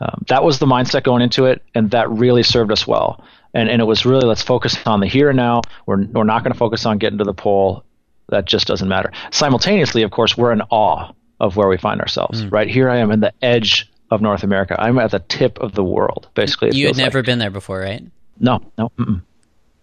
Um, 0.00 0.24
that 0.28 0.42
was 0.42 0.58
the 0.58 0.66
mindset 0.66 1.04
going 1.04 1.22
into 1.22 1.46
it, 1.46 1.62
and 1.74 1.92
that 1.92 2.10
really 2.10 2.42
served 2.42 2.72
us 2.72 2.86
well. 2.86 3.24
And, 3.54 3.68
and 3.68 3.80
it 3.80 3.84
was 3.84 4.04
really 4.04 4.26
let's 4.26 4.42
focus 4.42 4.76
on 4.84 5.00
the 5.00 5.06
here 5.06 5.30
and 5.30 5.36
now. 5.36 5.62
We're, 5.86 6.04
we're 6.06 6.24
not 6.24 6.42
going 6.42 6.52
to 6.52 6.58
focus 6.58 6.84
on 6.86 6.98
getting 6.98 7.18
to 7.18 7.24
the 7.24 7.34
pole 7.34 7.84
that 8.32 8.46
just 8.46 8.66
doesn't 8.66 8.88
matter. 8.88 9.12
Simultaneously, 9.30 10.02
of 10.02 10.10
course, 10.10 10.36
we're 10.36 10.52
in 10.52 10.62
awe 10.70 11.12
of 11.38 11.56
where 11.56 11.68
we 11.68 11.76
find 11.76 12.00
ourselves. 12.00 12.42
Mm. 12.42 12.52
Right 12.52 12.68
here, 12.68 12.90
I 12.90 12.98
am 12.98 13.10
in 13.10 13.20
the 13.20 13.32
edge 13.40 13.90
of 14.10 14.20
North 14.20 14.42
America. 14.42 14.74
I'm 14.78 14.98
at 14.98 15.12
the 15.12 15.20
tip 15.20 15.58
of 15.58 15.74
the 15.74 15.84
world, 15.84 16.28
basically. 16.34 16.76
You 16.76 16.88
had 16.88 16.96
never 16.96 17.18
like. 17.18 17.26
been 17.26 17.38
there 17.38 17.50
before, 17.50 17.80
right? 17.80 18.02
No, 18.38 18.60
no. 18.76 18.90
Mm-mm. 18.98 19.22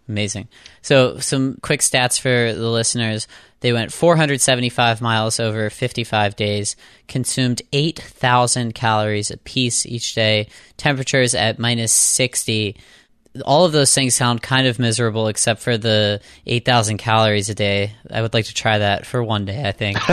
Amazing. 0.07 0.47
So, 0.81 1.19
some 1.19 1.57
quick 1.61 1.81
stats 1.81 2.19
for 2.19 2.53
the 2.53 2.69
listeners. 2.69 3.27
They 3.59 3.73
went 3.73 3.91
475 3.91 5.01
miles 5.01 5.39
over 5.39 5.69
55 5.69 6.35
days, 6.35 6.75
consumed 7.07 7.61
8,000 7.73 8.73
calories 8.73 9.29
a 9.29 9.37
piece 9.37 9.85
each 9.85 10.15
day, 10.15 10.47
temperatures 10.77 11.35
at 11.35 11.59
minus 11.59 11.91
60 11.91 12.75
all 13.45 13.65
of 13.65 13.71
those 13.71 13.93
things 13.93 14.15
sound 14.15 14.41
kind 14.41 14.67
of 14.67 14.79
miserable 14.79 15.27
except 15.27 15.61
for 15.61 15.77
the 15.77 16.21
8000 16.45 16.97
calories 16.97 17.49
a 17.49 17.55
day. 17.55 17.93
I 18.11 18.21
would 18.21 18.33
like 18.33 18.45
to 18.45 18.53
try 18.53 18.79
that 18.79 19.05
for 19.05 19.23
one 19.23 19.45
day 19.45 19.67
i 19.67 19.71
think. 19.71 19.97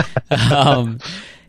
Um, 0.53 0.99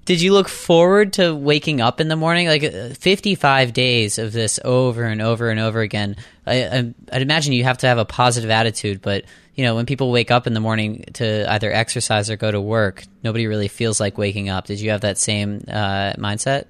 did 0.05 0.21
you 0.21 0.31
look 0.31 0.47
forward 0.47 1.13
to 1.13 1.35
waking 1.35 1.81
up 1.81 1.99
in 1.99 2.07
the 2.07 2.15
morning? 2.15 2.47
Like 2.47 2.63
uh, 2.63 2.89
55 2.89 3.73
days 3.73 4.17
of 4.17 4.31
this 4.31 4.59
over 4.63 5.03
and 5.03 5.21
over 5.21 5.49
and 5.49 5.59
over 5.59 5.81
again. 5.81 6.15
I, 6.45 6.93
would 7.11 7.21
imagine 7.21 7.51
you 7.53 7.65
have 7.65 7.79
to 7.79 7.87
have 7.87 7.97
a 7.97 8.05
positive 8.05 8.49
attitude 8.49 9.01
but 9.01 9.25
you 9.55 9.65
know 9.65 9.75
when 9.75 9.85
people 9.85 10.11
wake 10.11 10.31
up 10.31 10.47
in 10.47 10.53
the 10.53 10.61
morning 10.61 11.03
to 11.15 11.51
either 11.51 11.71
exercise 11.71 12.29
or 12.29 12.37
go 12.37 12.49
to 12.49 12.61
work 12.61 13.03
nobody 13.21 13.47
really 13.47 13.67
feels 13.67 13.99
like 13.99 14.17
waking 14.17 14.47
up. 14.47 14.65
Did 14.65 14.79
you 14.79 14.91
have 14.91 15.01
that 15.01 15.17
same 15.17 15.63
uh, 15.67 16.13
mindset 16.13 16.65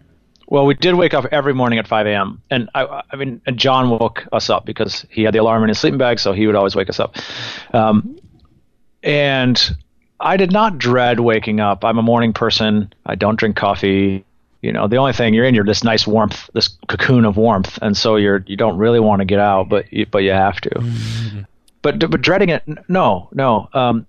well, 0.47 0.65
we 0.65 0.73
did 0.75 0.95
wake 0.95 1.13
up 1.13 1.25
every 1.31 1.53
morning 1.53 1.77
at 1.77 1.87
5 1.87 2.07
a.m. 2.07 2.41
And 2.49 2.69
I, 2.73 3.03
I 3.11 3.15
mean, 3.17 3.41
and 3.45 3.57
John 3.57 3.89
woke 3.89 4.25
us 4.31 4.49
up 4.49 4.65
because 4.65 5.05
he 5.09 5.23
had 5.23 5.33
the 5.33 5.39
alarm 5.39 5.63
in 5.63 5.69
his 5.69 5.77
sleeping 5.77 5.97
bag, 5.97 6.19
so 6.19 6.31
he 6.31 6.47
would 6.47 6.55
always 6.55 6.75
wake 6.75 6.89
us 6.89 6.99
up. 6.99 7.17
Um, 7.73 8.17
and 9.03 9.75
I 10.19 10.37
did 10.37 10.51
not 10.51 10.77
dread 10.77 11.19
waking 11.19 11.59
up. 11.59 11.83
I'm 11.83 11.97
a 11.97 12.01
morning 12.01 12.31
person. 12.31 12.93
I 13.05 13.15
don't 13.15 13.37
drink 13.37 13.57
coffee. 13.57 14.23
You 14.61 14.71
know, 14.71 14.87
the 14.87 14.95
only 14.95 15.13
thing 15.13 15.33
you're 15.33 15.45
in, 15.45 15.53
you're 15.53 15.65
this 15.65 15.83
nice 15.83 16.07
warmth, 16.07 16.49
this 16.53 16.69
cocoon 16.87 17.25
of 17.25 17.37
warmth, 17.37 17.77
and 17.81 17.95
so 17.95 18.15
you're 18.15 18.43
you 18.47 18.57
don't 18.57 18.77
really 18.77 18.99
want 18.99 19.19
to 19.19 19.25
get 19.25 19.39
out, 19.39 19.69
but 19.69 19.91
you, 19.93 20.07
but 20.07 20.19
you 20.19 20.31
have 20.31 20.59
to. 20.61 20.69
Mm-hmm. 20.69 21.41
But 21.83 21.99
but 21.99 22.21
dreading 22.21 22.49
it, 22.49 22.63
no, 22.89 23.29
no. 23.33 23.69
Um, 23.73 24.07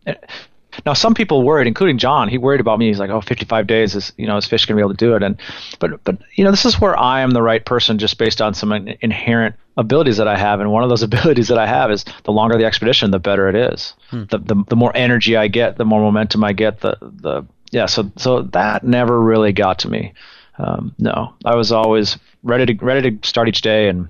now, 0.87 0.93
some 0.93 1.15
people 1.15 1.43
worried, 1.43 1.67
including 1.67 1.99
John. 1.99 2.29
He 2.29 2.39
worried 2.39 2.61
about 2.61 2.79
me. 2.79 2.89
He's 2.89 2.99
like, 2.99 3.11
"Oh, 3.11 3.21
55 3.21 3.67
days 3.67 3.95
is 3.95 4.13
you 4.17 4.27
know 4.27 4.37
is 4.37 4.47
fish 4.47 4.67
going 4.67 4.77
to 4.77 4.81
be 4.81 4.85
able 4.85 4.95
to 4.95 5.05
do 5.05 5.15
it?" 5.17 5.23
And 5.23 5.41
but 5.79 6.03
but 6.05 6.19
you 6.35 6.45
know 6.45 6.51
this 6.51 6.65
is 6.65 6.81
where 6.81 6.99
I 6.99 7.21
am 7.21 7.31
the 7.31 7.43
right 7.43 7.65
person, 7.65 7.99
just 7.99 8.19
based 8.19 8.41
on 8.41 8.55
some 8.55 8.73
inherent 8.73 9.57
abilities 9.77 10.17
that 10.17 10.29
I 10.29 10.37
have, 10.37 10.61
and 10.61 10.71
one 10.71 10.83
of 10.83 10.89
those 10.89 11.03
abilities 11.11 11.49
that 11.49 11.59
I 11.59 11.67
have 11.67 11.91
is 11.91 12.05
the 12.25 12.33
longer 12.33 12.57
the 12.57 12.65
expedition, 12.65 13.11
the 13.11 13.19
better 13.19 13.49
it 13.49 13.55
is. 13.55 13.95
Hmm. 14.11 14.25
The, 14.31 14.39
the 14.39 14.65
the 14.69 14.77
more 14.77 14.93
energy 14.95 15.37
I 15.37 15.49
get, 15.49 15.77
the 15.77 15.85
more 15.85 16.01
momentum 16.01 16.45
I 16.45 16.53
get. 16.53 16.81
The 16.81 16.97
the 17.01 17.45
yeah. 17.71 17.87
So 17.87 18.11
so 18.17 18.43
that 18.43 18.85
never 18.85 19.21
really 19.21 19.53
got 19.53 19.81
to 19.81 19.91
me. 19.91 20.15
Um, 20.59 20.95
no, 20.99 21.35
I 21.45 21.55
was 21.55 21.71
always 21.71 22.19
ready 22.43 22.75
to 22.75 22.85
ready 22.85 23.11
to 23.11 23.29
start 23.29 23.49
each 23.49 23.63
day 23.63 23.89
and 23.89 24.09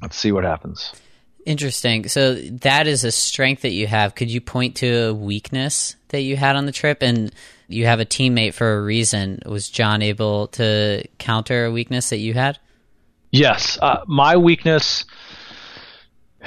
let's 0.00 0.16
see 0.16 0.32
what 0.32 0.44
happens. 0.44 0.92
Interesting. 1.44 2.08
So 2.08 2.34
that 2.34 2.86
is 2.86 3.04
a 3.04 3.12
strength 3.12 3.62
that 3.62 3.72
you 3.72 3.86
have. 3.86 4.14
Could 4.14 4.30
you 4.30 4.40
point 4.40 4.76
to 4.76 5.08
a 5.08 5.14
weakness 5.14 5.96
that 6.08 6.20
you 6.20 6.36
had 6.36 6.56
on 6.56 6.66
the 6.66 6.72
trip? 6.72 7.02
And 7.02 7.32
you 7.68 7.86
have 7.86 8.00
a 8.00 8.04
teammate 8.04 8.54
for 8.54 8.74
a 8.74 8.82
reason. 8.82 9.40
Was 9.46 9.68
John 9.68 10.02
able 10.02 10.48
to 10.48 11.04
counter 11.18 11.66
a 11.66 11.72
weakness 11.72 12.10
that 12.10 12.18
you 12.18 12.34
had? 12.34 12.58
Yes, 13.30 13.78
uh, 13.80 14.04
my 14.06 14.36
weakness. 14.36 15.04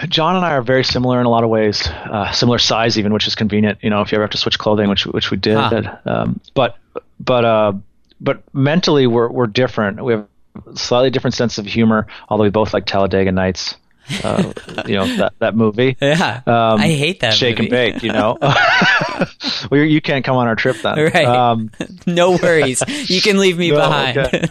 John 0.09 0.35
and 0.35 0.45
I 0.45 0.51
are 0.51 0.61
very 0.61 0.83
similar 0.83 1.19
in 1.19 1.25
a 1.25 1.29
lot 1.29 1.43
of 1.43 1.49
ways, 1.49 1.87
uh, 1.87 2.31
similar 2.31 2.57
size 2.57 2.97
even, 2.99 3.13
which 3.13 3.27
is 3.27 3.35
convenient. 3.35 3.79
You 3.81 3.89
know, 3.89 4.01
if 4.01 4.11
you 4.11 4.17
ever 4.17 4.23
have 4.23 4.31
to 4.31 4.37
switch 4.37 4.59
clothing, 4.59 4.89
which 4.89 5.05
which 5.07 5.31
we 5.31 5.37
did. 5.37 5.57
Huh. 5.57 5.99
Um, 6.05 6.41
but 6.53 6.77
but 7.19 7.45
uh, 7.45 7.73
but 8.19 8.43
mentally, 8.53 9.07
we're 9.07 9.29
we're 9.29 9.47
different. 9.47 10.03
We 10.03 10.13
have 10.13 10.27
a 10.67 10.77
slightly 10.77 11.09
different 11.09 11.33
sense 11.33 11.57
of 11.57 11.65
humor, 11.65 12.07
although 12.29 12.43
we 12.43 12.49
both 12.49 12.73
like 12.73 12.85
Talladega 12.85 13.31
Nights. 13.31 13.75
Uh, 14.23 14.53
you 14.87 14.95
know 14.95 15.07
that 15.17 15.33
that 15.39 15.55
movie. 15.55 15.97
Yeah, 16.01 16.41
Um, 16.45 16.79
I 16.79 16.87
hate 16.89 17.21
that. 17.21 17.33
Shake 17.33 17.57
movie. 17.57 17.75
and 17.75 17.93
bake. 17.93 18.03
You 18.03 18.11
know. 18.13 18.37
well, 19.71 19.81
you 19.81 20.01
can't 20.01 20.23
come 20.23 20.35
on 20.37 20.47
our 20.47 20.55
trip 20.55 20.77
then. 20.83 20.95
Right. 20.97 21.25
Um, 21.25 21.71
no 22.05 22.31
worries. 22.31 22.83
You 23.09 23.21
can 23.21 23.37
leave 23.39 23.57
me 23.57 23.71
No, 23.71 23.77
behind. 23.77 24.17
okay. 24.17 24.43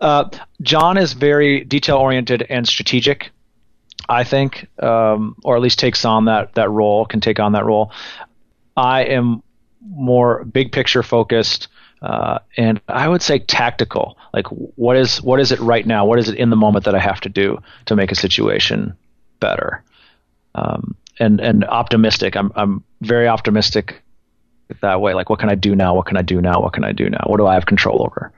uh, 0.00 0.28
John 0.60 0.96
is 0.98 1.12
very 1.12 1.64
detail 1.64 1.96
oriented 1.96 2.42
and 2.48 2.66
strategic. 2.66 3.30
I 4.08 4.24
think, 4.24 4.66
um, 4.82 5.36
or 5.44 5.54
at 5.56 5.62
least 5.62 5.78
takes 5.78 6.04
on 6.04 6.24
that 6.24 6.54
that 6.54 6.68
role, 6.70 7.06
can 7.06 7.20
take 7.20 7.38
on 7.38 7.52
that 7.52 7.64
role. 7.64 7.92
I 8.76 9.04
am 9.04 9.42
more 9.86 10.44
big 10.44 10.72
picture 10.72 11.02
focused, 11.02 11.68
uh, 12.02 12.40
and 12.56 12.80
I 12.88 13.06
would 13.08 13.22
say 13.22 13.38
tactical. 13.38 14.18
Like, 14.34 14.46
what 14.48 14.96
is 14.96 15.22
what 15.22 15.38
is 15.40 15.52
it 15.52 15.60
right 15.60 15.86
now? 15.86 16.04
What 16.04 16.18
is 16.18 16.28
it 16.28 16.36
in 16.36 16.50
the 16.50 16.56
moment 16.56 16.84
that 16.86 16.96
I 16.96 16.98
have 16.98 17.20
to 17.20 17.28
do 17.28 17.58
to 17.86 17.96
make 17.96 18.10
a 18.10 18.16
situation 18.16 18.94
better? 19.38 19.84
Um, 20.54 20.96
and 21.20 21.40
and 21.40 21.64
optimistic. 21.64 22.36
I'm 22.36 22.52
I'm 22.56 22.84
very 23.00 23.28
optimistic 23.28 24.02
that 24.80 25.00
way. 25.00 25.14
Like, 25.14 25.30
what 25.30 25.38
can 25.38 25.48
I 25.48 25.54
do 25.54 25.76
now? 25.76 25.94
What 25.94 26.06
can 26.06 26.16
I 26.16 26.22
do 26.22 26.40
now? 26.40 26.60
What 26.60 26.72
can 26.72 26.82
I 26.82 26.92
do 26.92 27.08
now? 27.08 27.22
What 27.26 27.36
do 27.36 27.46
I 27.46 27.54
have 27.54 27.66
control 27.66 28.02
over? 28.02 28.32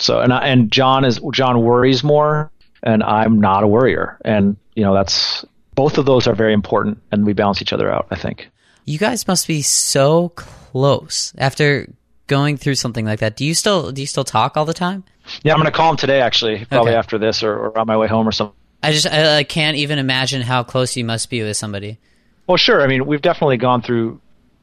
So 0.00 0.20
and 0.20 0.32
I, 0.32 0.48
and 0.48 0.72
John 0.72 1.04
is 1.04 1.20
John 1.32 1.62
worries 1.62 2.02
more, 2.02 2.50
and 2.82 3.02
I'm 3.02 3.40
not 3.40 3.62
a 3.62 3.66
worrier, 3.66 4.18
and 4.24 4.56
you 4.74 4.84
know 4.84 4.94
that's 4.94 5.44
both 5.74 5.98
of 5.98 6.06
those 6.06 6.26
are 6.26 6.34
very 6.34 6.54
important, 6.54 6.98
and 7.12 7.26
we 7.26 7.34
balance 7.34 7.60
each 7.60 7.74
other 7.74 7.92
out. 7.92 8.06
I 8.10 8.16
think. 8.16 8.48
You 8.86 8.98
guys 8.98 9.28
must 9.28 9.46
be 9.46 9.60
so 9.60 10.30
close 10.30 11.34
after 11.36 11.86
going 12.30 12.56
through 12.56 12.76
something 12.76 13.04
like 13.04 13.18
that. 13.18 13.36
Do 13.36 13.44
you 13.44 13.52
still 13.54 13.90
do 13.90 14.00
you 14.00 14.06
still 14.06 14.24
talk 14.24 14.56
all 14.56 14.64
the 14.64 14.72
time? 14.72 15.02
Yeah, 15.42 15.52
I'm 15.52 15.58
going 15.58 15.66
to 15.70 15.76
call 15.76 15.90
him 15.90 15.96
today, 15.96 16.20
actually, 16.22 16.64
probably 16.64 16.92
Okay. 16.92 16.98
after 16.98 17.18
this 17.18 17.42
or, 17.42 17.52
or 17.54 17.78
on 17.78 17.86
my 17.86 17.96
way 17.96 18.06
home 18.08 18.26
or 18.26 18.32
something. 18.32 18.54
I 18.82 18.92
just 18.92 19.06
I, 19.06 19.38
I 19.38 19.44
can't 19.44 19.76
even 19.76 19.98
imagine 19.98 20.40
how 20.42 20.62
close 20.62 20.96
you 20.96 21.04
must 21.04 21.28
be 21.28 21.42
with 21.42 21.56
somebody. 21.56 21.98
Well, 22.46 22.56
sure. 22.56 22.80
I 22.82 22.86
mean, 22.86 23.04
we've 23.06 23.20
definitely 23.20 23.58
gone 23.58 23.82
through 23.82 24.20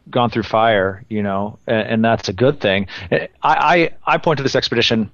gone 0.10 0.30
through 0.30 0.44
fire, 0.44 1.04
you 1.10 1.22
know, 1.22 1.60
and, 1.68 1.88
and 1.90 2.06
that's 2.06 2.30
a 2.30 2.34
good 2.34 2.62
thing. 2.62 2.88
Eh, 3.12 3.28
I, 3.44 3.92
I 4.06 4.14
I 4.16 4.18
point 4.18 4.38
to 4.38 4.44
this 4.44 4.56
expedition 4.56 5.12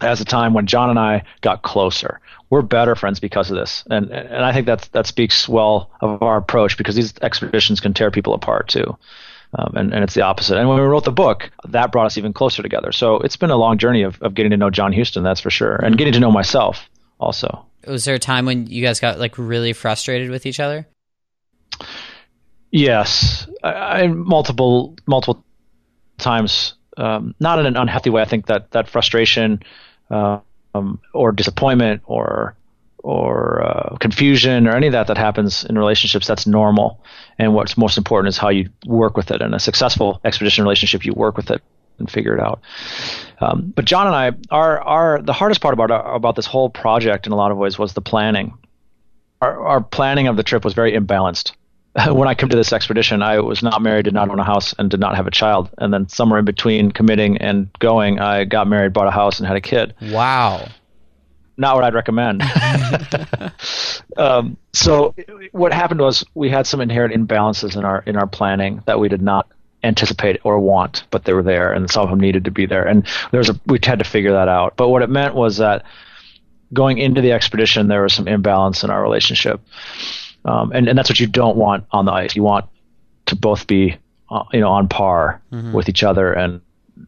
as 0.00 0.20
a 0.20 0.24
time 0.24 0.54
when 0.54 0.66
John 0.66 0.90
and 0.90 0.98
I 0.98 1.22
got 1.42 1.62
closer. 1.62 2.20
We're 2.50 2.62
better 2.62 2.94
friends 2.96 3.20
because 3.20 3.50
of 3.50 3.56
this, 3.56 3.84
and 3.90 4.10
and 4.10 4.44
I 4.44 4.52
think 4.52 4.66
that 4.66 4.88
that 4.92 5.06
speaks 5.06 5.48
well 5.48 5.90
of 6.00 6.22
our 6.22 6.38
approach 6.38 6.76
because 6.78 6.94
these 6.96 7.12
expeditions 7.20 7.80
can 7.80 7.92
tear 7.94 8.10
people 8.10 8.32
apart 8.34 8.68
too. 8.68 8.96
Um, 9.56 9.74
and, 9.76 9.94
and 9.94 10.02
it's 10.02 10.14
the 10.14 10.22
opposite. 10.22 10.58
And 10.58 10.68
when 10.68 10.78
we 10.78 10.84
wrote 10.84 11.04
the 11.04 11.12
book, 11.12 11.50
that 11.68 11.92
brought 11.92 12.06
us 12.06 12.18
even 12.18 12.32
closer 12.32 12.62
together. 12.62 12.90
So 12.90 13.16
it's 13.16 13.36
been 13.36 13.50
a 13.50 13.56
long 13.56 13.78
journey 13.78 14.02
of, 14.02 14.20
of 14.20 14.34
getting 14.34 14.50
to 14.50 14.56
know 14.56 14.70
John 14.70 14.92
Huston, 14.92 15.22
that's 15.22 15.40
for 15.40 15.50
sure, 15.50 15.76
and 15.76 15.96
getting 15.96 16.12
to 16.14 16.20
know 16.20 16.32
myself 16.32 16.88
also. 17.20 17.64
Was 17.86 18.04
there 18.04 18.14
a 18.14 18.18
time 18.18 18.46
when 18.46 18.66
you 18.66 18.82
guys 18.82 18.98
got 18.98 19.18
like 19.18 19.38
really 19.38 19.72
frustrated 19.72 20.30
with 20.30 20.46
each 20.46 20.58
other? 20.58 20.88
Yes, 22.70 23.46
I, 23.62 23.72
I 23.72 24.06
multiple 24.08 24.96
multiple 25.06 25.44
times, 26.18 26.74
um, 26.96 27.34
not 27.38 27.58
in 27.60 27.66
an 27.66 27.76
unhealthy 27.76 28.10
way. 28.10 28.22
I 28.22 28.24
think 28.24 28.46
that 28.46 28.72
that 28.72 28.88
frustration 28.88 29.62
uh, 30.10 30.40
um, 30.74 31.00
or 31.12 31.30
disappointment 31.30 32.02
or 32.06 32.56
or 33.04 33.62
uh, 33.62 33.96
confusion 33.98 34.66
or 34.66 34.74
any 34.74 34.86
of 34.86 34.92
that 34.92 35.06
that 35.06 35.16
happens 35.16 35.64
in 35.64 35.78
relationships 35.78 36.26
that's 36.26 36.46
normal. 36.46 37.00
And 37.38 37.54
what's 37.54 37.76
most 37.76 37.98
important 37.98 38.28
is 38.28 38.38
how 38.38 38.48
you 38.48 38.70
work 38.86 39.16
with 39.16 39.30
it. 39.30 39.42
In 39.42 39.54
a 39.54 39.60
successful 39.60 40.20
expedition 40.24 40.64
relationship, 40.64 41.04
you 41.04 41.12
work 41.12 41.36
with 41.36 41.50
it 41.50 41.62
and 41.98 42.10
figure 42.10 42.34
it 42.34 42.40
out. 42.40 42.60
Um, 43.40 43.72
but 43.74 43.84
John 43.84 44.06
and 44.06 44.16
I, 44.16 44.32
our 44.50 44.80
our 44.80 45.22
the 45.22 45.32
hardest 45.32 45.60
part 45.60 45.74
about 45.74 45.90
about 45.90 46.34
this 46.34 46.46
whole 46.46 46.70
project 46.70 47.26
in 47.26 47.32
a 47.32 47.36
lot 47.36 47.52
of 47.52 47.56
ways 47.56 47.78
was 47.78 47.92
the 47.92 48.00
planning. 48.00 48.54
Our, 49.40 49.66
our 49.66 49.80
planning 49.80 50.26
of 50.26 50.36
the 50.36 50.42
trip 50.42 50.64
was 50.64 50.74
very 50.74 50.92
imbalanced 50.92 51.52
when 52.08 52.26
I 52.26 52.34
came 52.34 52.48
to 52.48 52.56
this 52.56 52.72
expedition, 52.72 53.22
I 53.22 53.38
was 53.38 53.62
not 53.62 53.80
married, 53.80 54.04
did 54.04 54.14
not 54.14 54.28
own 54.28 54.40
a 54.40 54.44
house, 54.44 54.74
and 54.78 54.90
did 54.90 55.00
not 55.00 55.14
have 55.16 55.26
a 55.26 55.30
child. 55.30 55.70
And 55.78 55.92
then 55.92 56.08
somewhere 56.08 56.40
in 56.40 56.44
between 56.44 56.90
committing 56.90 57.38
and 57.38 57.68
going, 57.78 58.18
I 58.18 58.44
got 58.44 58.66
married, 58.66 58.92
bought 58.92 59.06
a 59.06 59.12
house, 59.12 59.38
and 59.38 59.46
had 59.46 59.56
a 59.56 59.60
kid. 59.60 59.94
Wow. 60.02 60.68
Not 61.56 61.76
what 61.76 61.84
I'd 61.84 61.94
recommend. 61.94 62.42
um, 64.16 64.56
so 64.72 65.14
what 65.52 65.72
happened 65.72 66.00
was 66.00 66.24
we 66.34 66.50
had 66.50 66.66
some 66.66 66.80
inherent 66.80 67.14
imbalances 67.14 67.76
in 67.76 67.84
our 67.84 68.02
in 68.06 68.16
our 68.16 68.26
planning 68.26 68.82
that 68.86 68.98
we 68.98 69.08
did 69.08 69.22
not 69.22 69.48
anticipate 69.84 70.40
or 70.44 70.58
want, 70.58 71.04
but 71.10 71.24
they 71.24 71.32
were 71.32 71.42
there, 71.42 71.72
and 71.72 71.90
some 71.90 72.02
of 72.02 72.10
them 72.10 72.18
needed 72.18 72.44
to 72.44 72.50
be 72.50 72.66
there. 72.66 72.86
And 72.86 73.06
there's 73.30 73.50
a 73.50 73.60
we 73.66 73.78
had 73.82 74.00
to 74.00 74.04
figure 74.04 74.32
that 74.32 74.48
out. 74.48 74.76
But 74.76 74.88
what 74.88 75.02
it 75.02 75.10
meant 75.10 75.34
was 75.34 75.58
that 75.58 75.84
going 76.72 76.98
into 76.98 77.20
the 77.20 77.32
expedition, 77.32 77.88
there 77.88 78.02
was 78.02 78.12
some 78.12 78.28
imbalance 78.28 78.82
in 78.82 78.90
our 78.90 79.02
relationship. 79.02 79.60
Um, 80.44 80.72
and, 80.72 80.88
and 80.88 80.98
that's 80.98 81.08
what 81.08 81.20
you 81.20 81.26
don't 81.26 81.56
want 81.56 81.86
on 81.90 82.04
the 82.04 82.12
ice. 82.12 82.36
You 82.36 82.42
want 82.42 82.66
to 83.26 83.36
both 83.36 83.66
be, 83.66 83.96
uh, 84.28 84.44
you 84.52 84.60
know, 84.60 84.70
on 84.70 84.88
par 84.88 85.40
with 85.72 85.88
each 85.88 86.02
other 86.02 86.32
and 86.32 86.60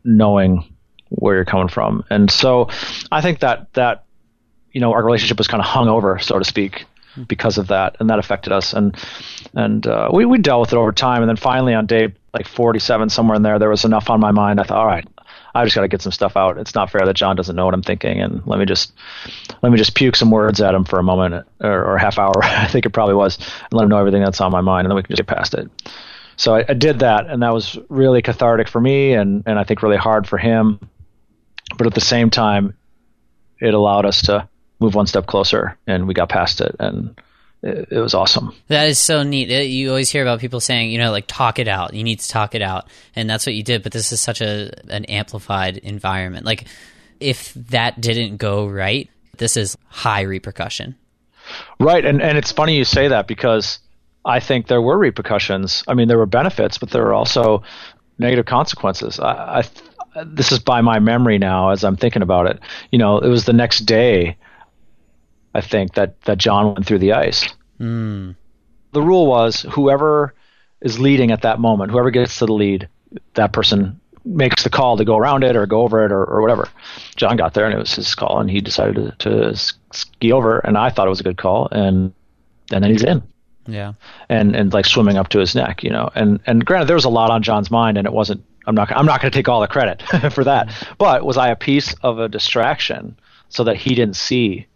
knowing 0.05 0.73
where 1.11 1.37
you're 1.37 1.45
coming 1.45 1.69
from. 1.69 2.05
And 2.09 2.31
so, 2.31 2.69
I 3.12 3.21
think 3.21 3.41
that 3.41 3.73
that, 3.75 4.06
you 4.76 4.80
know, 4.80 4.92
our 4.92 5.02
relationship 5.02 5.38
was 5.38 5.49
kind 5.49 5.62
of 5.62 5.66
hung 5.66 5.88
over, 5.88 6.18
so 6.18 6.38
to 6.38 6.45
speak, 6.45 6.85
because 7.28 7.56
of 7.56 7.68
that, 7.68 7.97
and 7.99 8.11
that 8.11 8.18
affected 8.18 8.52
us. 8.52 8.75
And 8.75 8.95
and 9.54 9.87
uh, 9.87 10.11
we 10.12 10.26
we 10.26 10.37
dealt 10.37 10.61
with 10.61 10.75
it 10.75 10.76
over 10.76 10.92
time. 10.92 11.23
And 11.23 11.30
then 11.30 11.37
finally, 11.37 11.73
on 11.73 11.87
day 11.87 12.12
like 12.35 12.47
47, 12.47 13.09
somewhere 13.09 13.37
in 13.37 13.42
there, 13.42 13.59
there 13.59 13.71
was 13.71 13.87
enough 13.87 14.11
on 14.11 14.21
my 14.21 14.33
mind. 14.33 14.61
I 14.61 14.64
thought, 14.64 14.76
all 14.76 14.87
right, 14.87 15.09
I 15.54 15.64
just 15.64 15.75
got 15.75 15.80
to 15.80 15.88
get 15.88 16.02
some 16.02 16.12
stuff 16.12 16.37
out. 16.37 16.59
It's 16.59 16.75
not 16.75 16.90
fair 16.90 17.06
that 17.06 17.16
John 17.16 17.37
doesn't 17.37 17.56
know 17.56 17.64
what 17.64 17.73
I'm 17.73 17.83
thinking, 17.83 18.21
and 18.21 18.47
let 18.47 18.59
me 18.59 18.66
just 18.66 18.92
let 19.62 19.73
me 19.73 19.78
just 19.78 19.95
puke 19.95 20.14
some 20.14 20.30
words 20.30 20.61
at 20.61 20.75
him 20.75 20.85
for 20.85 20.99
a 20.99 21.02
moment 21.02 21.47
or, 21.61 21.85
or 21.85 21.97
a 21.97 22.00
half 22.00 22.18
hour. 22.18 22.35
I 22.42 22.66
think 22.66 22.85
it 22.85 22.90
probably 22.90 23.14
was, 23.14 23.38
and 23.38 23.73
let 23.73 23.85
him 23.85 23.88
know 23.88 23.99
everything 23.99 24.23
that's 24.23 24.42
on 24.42 24.52
my 24.52 24.61
mind, 24.61 24.85
and 24.85 24.90
then 24.90 24.97
we 24.97 25.04
can 25.04 25.16
just 25.16 25.26
get 25.26 25.35
past 25.35 25.54
it. 25.54 25.71
So 26.37 26.54
I, 26.54 26.66
I 26.68 26.75
did 26.75 26.99
that, 26.99 27.28
and 27.28 27.42
that 27.42 27.54
was 27.54 27.78
really 27.88 28.21
cathartic 28.21 28.68
for 28.68 28.83
me, 28.83 29.14
and 29.14 29.42
and 29.47 29.59
I 29.59 29.64
think 29.64 29.83
really 29.83 29.97
hard 29.97 30.28
for 30.28 30.37
him. 30.37 30.80
But 31.78 31.87
at 31.87 31.95
the 31.95 32.02
same 32.02 32.28
time, 32.28 32.76
it 33.59 33.73
allowed 33.73 34.04
us 34.04 34.21
to 34.26 34.47
move 34.80 34.95
one 34.95 35.06
step 35.06 35.26
closer, 35.26 35.76
and 35.87 36.06
we 36.06 36.14
got 36.14 36.28
past 36.28 36.61
it, 36.61 36.75
and 36.78 37.18
it, 37.62 37.88
it 37.90 37.99
was 37.99 38.14
awesome. 38.14 38.54
That 38.68 38.88
is 38.88 38.99
so 38.99 39.23
neat. 39.23 39.49
You 39.49 39.88
always 39.90 40.11
hear 40.11 40.23
about 40.23 40.40
people 40.40 40.61
saying, 40.61 40.90
you 40.90 40.99
know, 40.99 41.11
like 41.11 41.26
talk 41.26 41.59
it 41.59 41.68
out. 41.68 41.95
You 41.95 42.04
need 42.04 42.21
to 42.21 42.28
talk 42.28 42.54
it 42.54 42.62
out, 42.62 42.88
and 43.14 43.28
that's 43.28 43.47
what 43.47 43.54
you 43.54 43.62
did. 43.62 43.83
But 43.83 43.92
this 43.92 44.12
is 44.12 44.21
such 44.21 44.40
a 44.40 44.73
an 44.88 45.04
amplified 45.06 45.78
environment. 45.78 46.47
Like, 46.47 46.64
if 47.21 47.54
that 47.54 48.00
didn't 48.00 48.37
go 48.37 48.66
right, 48.66 49.09
this 49.38 49.56
is 49.56 49.76
high 49.88 50.23
repercussion. 50.23 50.97
Right, 51.78 52.04
and 52.04 52.21
and 52.23 52.37
it's 52.37 52.52
funny 52.52 52.76
you 52.76 52.85
say 52.85 53.09
that 53.09 53.26
because 53.26 53.78
I 54.25 54.40
think 54.40 54.66
there 54.66 54.83
were 54.83 54.99
repercussions. 54.99 55.85
I 55.88 55.95
mean, 55.95 56.09
there 56.09 56.18
were 56.18 56.26
benefits, 56.26 56.78
but 56.78 56.90
there 56.90 57.04
were 57.04 57.14
also 57.14 57.62
negative 58.18 58.47
consequences. 58.47 59.21
I, 59.21 59.61
I 59.61 60.25
this 60.25 60.50
is 60.50 60.59
by 60.59 60.80
my 60.80 60.99
memory 60.99 61.38
now 61.38 61.71
as 61.71 61.85
I'm 61.85 61.97
thinking 61.97 62.23
about 62.23 62.47
it. 62.47 62.59
You 62.90 62.99
know, 62.99 63.18
it 63.18 63.28
was 63.28 63.45
the 63.45 63.52
next 63.52 63.80
day. 63.80 64.37
I 65.57 65.61
think 65.63 65.95
that 65.95 66.21
that 66.23 66.39
John 66.39 66.75
went 66.75 66.87
through 66.87 66.99
the 67.01 67.13
ice. 67.15 67.49
Mm. 67.81 68.37
The 68.93 69.03
rule 69.03 69.27
was 69.27 69.63
whoever 69.73 70.35
is 70.81 70.99
leading 70.99 71.31
at 71.31 71.43
that 71.43 71.59
moment, 71.59 71.91
whoever 71.91 72.11
gets 72.11 72.39
to 72.39 72.47
the 72.47 72.53
lead, 72.53 72.89
that 73.35 73.53
person 73.53 73.99
makes 74.25 74.65
the 74.65 74.71
call 74.71 74.97
to 74.97 75.05
go 75.05 75.17
around 75.17 75.45
it 75.45 75.57
or 75.57 75.67
go 75.67 75.83
over 75.83 76.05
it 76.05 76.13
or, 76.13 76.25
or 76.25 76.41
whatever. 76.43 76.69
John 77.17 77.37
got 77.37 77.55
there 77.55 77.65
and 77.65 77.75
it 77.75 77.79
was 77.79 77.95
his 77.95 78.15
call, 78.15 78.41
and 78.41 78.51
he 78.51 78.61
decided 78.61 78.95
to, 78.97 79.13
to 79.31 79.57
ski 79.93 80.33
over, 80.33 80.59
and 80.59 80.77
I 80.77 80.91
thought 80.91 81.07
it 81.07 81.11
was 81.11 81.21
a 81.21 81.25
good 81.25 81.39
call, 81.39 81.69
and 81.71 82.13
and 82.73 82.83
then 82.85 82.91
he's 82.91 83.05
in 83.05 83.23
Yeah. 83.67 83.93
and 84.29 84.55
and 84.57 84.73
like 84.73 84.85
swimming 84.87 85.17
up 85.17 85.29
to 85.31 85.39
his 85.39 85.55
neck, 85.55 85.83
you 85.85 85.91
know. 85.91 86.11
And 86.15 86.41
and 86.47 86.65
granted, 86.65 86.89
there 86.89 86.97
was 86.97 87.05
a 87.05 87.11
lot 87.21 87.31
on 87.31 87.43
John's 87.43 87.71
mind, 87.71 87.97
and 87.99 88.07
it 88.07 88.13
wasn't. 88.13 88.43
I'm 88.67 88.75
not. 88.75 88.91
I'm 88.91 89.07
not 89.07 89.21
going 89.23 89.31
to 89.31 89.39
take 89.39 89.49
all 89.49 89.61
the 89.61 89.69
credit 89.69 90.03
for 90.33 90.45
that. 90.45 90.73
But 90.99 91.25
was 91.25 91.37
I 91.37 91.49
a 91.51 91.57
piece 91.57 91.95
of 92.03 92.19
a 92.19 92.29
distraction 92.29 93.17
so 93.49 93.63
that 93.65 93.77
he 93.77 93.95
didn't 93.95 94.17
see 94.17 94.67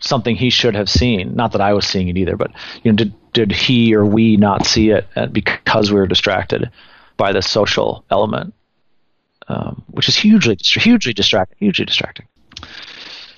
something 0.00 0.36
he 0.36 0.50
should 0.50 0.74
have 0.74 0.88
seen. 0.88 1.34
Not 1.34 1.52
that 1.52 1.60
I 1.60 1.72
was 1.72 1.86
seeing 1.86 2.08
it 2.08 2.16
either, 2.16 2.36
but 2.36 2.50
you 2.82 2.90
know, 2.90 2.96
did 2.96 3.14
did 3.32 3.52
he 3.52 3.94
or 3.94 4.04
we 4.04 4.36
not 4.36 4.66
see 4.66 4.90
it 4.90 5.06
uh, 5.14 5.26
because 5.26 5.92
we 5.92 6.00
were 6.00 6.06
distracted 6.06 6.70
by 7.16 7.32
the 7.32 7.42
social 7.42 8.04
element, 8.10 8.54
um, 9.48 9.84
which 9.88 10.08
is 10.08 10.16
hugely 10.16 10.56
hugely 10.60 11.12
distracting, 11.12 11.56
hugely 11.58 11.84
distracting. 11.84 12.26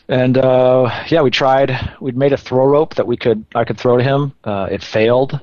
And 0.09 0.39
uh, 0.39 1.05
yeah, 1.09 1.23
we 1.23 1.31
tried. 1.31 1.97
We'd 2.01 2.17
made 2.17 2.33
a 2.33 2.37
throw 2.37 2.67
rope 2.67 2.95
that 2.95 3.07
we 3.07 3.17
could 3.17 3.45
I 3.55 3.65
could 3.65 3.79
throw 3.79 3.97
to 3.97 4.05
him. 4.05 4.33
Uh, 4.45 4.69
it 4.71 4.83
failed. 4.83 5.41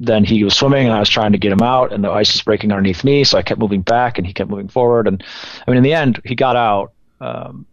Then 0.00 0.24
he 0.24 0.42
was 0.42 0.56
swimming, 0.56 0.86
and 0.86 0.92
I 0.92 0.98
was 0.98 1.08
trying 1.08 1.32
to 1.32 1.38
get 1.38 1.52
him 1.52 1.62
out, 1.62 1.92
and 1.92 2.02
the 2.02 2.10
ice 2.10 2.32
was 2.32 2.42
breaking 2.42 2.72
underneath 2.72 3.04
me. 3.04 3.22
So 3.22 3.38
I 3.38 3.42
kept 3.42 3.60
moving 3.60 3.82
back, 3.82 4.18
and 4.18 4.26
he 4.26 4.32
kept 4.32 4.50
moving 4.50 4.68
forward. 4.68 5.06
And 5.06 5.22
I 5.66 5.70
mean, 5.70 5.78
in 5.78 5.84
the 5.84 5.94
end, 5.94 6.20
he 6.24 6.34
got 6.34 6.56
out. 6.56 6.92
Um, 7.20 7.66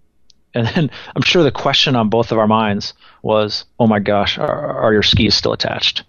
and 0.54 0.68
then 0.68 0.92
I'm 1.16 1.22
sure 1.22 1.44
the 1.44 1.52
question 1.52 1.96
on 1.96 2.10
both 2.10 2.32
of 2.32 2.38
our 2.38 2.48
minds 2.48 2.94
was, 3.22 3.66
"Oh 3.80 3.88
my 3.88 4.00
gosh, 4.00 4.38
are, 4.38 4.82
are 4.82 4.94
your 4.94 5.04
skis 5.04 5.36
still 5.36 5.54
attached?" 5.54 6.04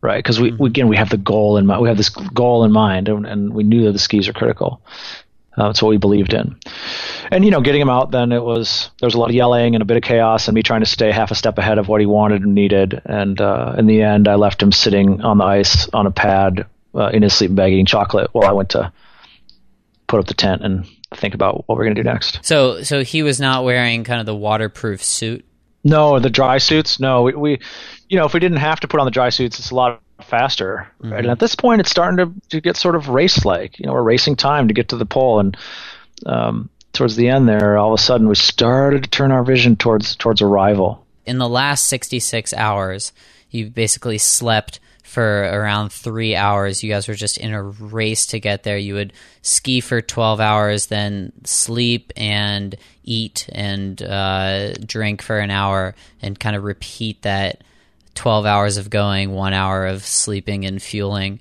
Right? 0.00 0.18
Because 0.18 0.38
we, 0.38 0.52
we, 0.52 0.68
again 0.68 0.88
we 0.88 0.96
have 0.96 1.10
the 1.10 1.16
goal 1.16 1.56
in 1.56 1.66
mind. 1.66 1.82
We 1.82 1.88
have 1.88 1.96
this 1.96 2.10
goal 2.10 2.64
in 2.64 2.72
mind, 2.72 3.08
and, 3.08 3.26
and 3.26 3.52
we 3.52 3.64
knew 3.64 3.84
that 3.84 3.92
the 3.92 3.98
skis 3.98 4.28
are 4.28 4.32
critical. 4.32 4.80
Uh, 5.56 5.66
that's 5.66 5.82
what 5.82 5.88
we 5.88 5.96
believed 5.96 6.34
in. 6.34 6.56
And 7.32 7.44
you 7.44 7.50
know, 7.50 7.60
getting 7.60 7.80
him 7.80 7.90
out, 7.90 8.12
then 8.12 8.30
it 8.30 8.42
was 8.42 8.90
there 9.00 9.08
was 9.08 9.14
a 9.14 9.18
lot 9.18 9.30
of 9.30 9.34
yelling 9.34 9.74
and 9.74 9.82
a 9.82 9.84
bit 9.84 9.96
of 9.96 10.02
chaos, 10.04 10.46
and 10.46 10.54
me 10.54 10.62
trying 10.62 10.80
to 10.80 10.86
stay 10.86 11.10
half 11.10 11.30
a 11.30 11.34
step 11.34 11.58
ahead 11.58 11.78
of 11.78 11.88
what 11.88 12.00
he 12.00 12.06
wanted 12.06 12.42
and 12.42 12.54
needed. 12.54 13.00
And 13.04 13.40
uh, 13.40 13.74
in 13.76 13.86
the 13.86 14.02
end, 14.02 14.28
I 14.28 14.36
left 14.36 14.62
him 14.62 14.70
sitting 14.70 15.20
on 15.22 15.38
the 15.38 15.44
ice 15.44 15.88
on 15.88 16.06
a 16.06 16.12
pad 16.12 16.66
uh, 16.94 17.08
in 17.08 17.22
his 17.22 17.34
sleeping 17.34 17.56
bag 17.56 17.72
eating 17.72 17.86
chocolate 17.86 18.28
while 18.32 18.48
I 18.48 18.52
went 18.52 18.70
to 18.70 18.92
put 20.06 20.20
up 20.20 20.26
the 20.26 20.34
tent 20.34 20.62
and 20.62 20.86
think 21.14 21.34
about 21.34 21.68
what 21.68 21.78
we're 21.78 21.84
going 21.84 21.96
to 21.96 22.02
do 22.02 22.08
next. 22.08 22.40
So, 22.42 22.82
so 22.82 23.02
he 23.02 23.22
was 23.22 23.40
not 23.40 23.64
wearing 23.64 24.04
kind 24.04 24.20
of 24.20 24.26
the 24.26 24.36
waterproof 24.36 25.02
suit. 25.02 25.44
No, 25.84 26.18
the 26.18 26.30
dry 26.30 26.58
suits. 26.58 27.00
No, 27.00 27.22
we, 27.22 27.34
we 27.34 27.60
you 28.08 28.18
know, 28.18 28.26
if 28.26 28.34
we 28.34 28.40
didn't 28.40 28.58
have 28.58 28.80
to 28.80 28.88
put 28.88 29.00
on 29.00 29.06
the 29.06 29.10
dry 29.10 29.30
suits, 29.30 29.58
it's 29.58 29.70
a 29.70 29.74
lot 29.74 30.02
faster. 30.22 30.88
Mm-hmm. 31.00 31.12
Right? 31.12 31.20
And 31.20 31.30
at 31.30 31.38
this 31.38 31.54
point, 31.54 31.80
it's 31.80 31.90
starting 31.90 32.16
to, 32.18 32.48
to 32.50 32.60
get 32.60 32.76
sort 32.76 32.96
of 32.96 33.08
race 33.08 33.44
like. 33.44 33.78
You 33.78 33.86
know, 33.86 33.92
we're 33.92 34.02
racing 34.02 34.36
time 34.36 34.68
to 34.68 34.74
get 34.74 34.88
to 34.88 34.96
the 34.96 35.06
pole, 35.06 35.40
and 35.40 35.56
um, 36.26 36.68
towards 36.92 37.16
the 37.16 37.28
end 37.28 37.48
there, 37.48 37.78
all 37.78 37.92
of 37.92 37.98
a 37.98 38.02
sudden, 38.02 38.28
we 38.28 38.34
started 38.34 39.04
to 39.04 39.10
turn 39.10 39.30
our 39.30 39.44
vision 39.44 39.76
towards 39.76 40.16
towards 40.16 40.42
arrival. 40.42 41.06
In 41.24 41.38
the 41.38 41.48
last 41.48 41.86
sixty 41.86 42.18
six 42.18 42.52
hours, 42.52 43.12
you 43.50 43.70
basically 43.70 44.18
slept 44.18 44.80
for 45.08 45.42
around 45.42 45.90
three 45.90 46.36
hours. 46.36 46.82
You 46.82 46.90
guys 46.90 47.08
were 47.08 47.14
just 47.14 47.38
in 47.38 47.54
a 47.54 47.62
race 47.62 48.26
to 48.26 48.40
get 48.40 48.62
there. 48.62 48.76
You 48.76 48.94
would 48.94 49.12
ski 49.42 49.80
for 49.80 50.02
12 50.02 50.38
hours, 50.38 50.86
then 50.86 51.32
sleep 51.44 52.12
and 52.16 52.76
eat 53.04 53.48
and 53.52 54.00
uh, 54.02 54.74
drink 54.74 55.22
for 55.22 55.38
an 55.38 55.50
hour, 55.50 55.94
and 56.20 56.38
kind 56.38 56.54
of 56.56 56.64
repeat 56.64 57.22
that 57.22 57.64
12 58.14 58.44
hours 58.44 58.76
of 58.76 58.90
going, 58.90 59.32
one 59.32 59.54
hour 59.54 59.86
of 59.86 60.04
sleeping 60.04 60.66
and 60.66 60.82
fueling. 60.82 61.40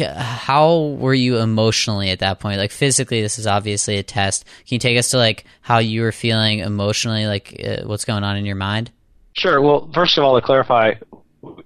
How 0.00 0.96
were 0.98 1.14
you 1.14 1.38
emotionally 1.38 2.10
at 2.10 2.18
that 2.18 2.38
point? 2.38 2.58
Like 2.58 2.70
physically, 2.70 3.22
this 3.22 3.38
is 3.38 3.46
obviously 3.46 3.96
a 3.96 4.02
test. 4.02 4.44
Can 4.66 4.76
you 4.76 4.78
take 4.78 4.98
us 4.98 5.10
to 5.10 5.16
like 5.16 5.46
how 5.62 5.78
you 5.78 6.02
were 6.02 6.12
feeling 6.12 6.58
emotionally, 6.58 7.26
like 7.26 7.60
uh, 7.64 7.86
what's 7.86 8.04
going 8.04 8.24
on 8.24 8.36
in 8.36 8.44
your 8.44 8.56
mind? 8.56 8.90
Sure. 9.32 9.60
Well, 9.60 9.90
first 9.94 10.18
of 10.18 10.24
all, 10.24 10.38
to 10.38 10.44
clarify, 10.44 10.94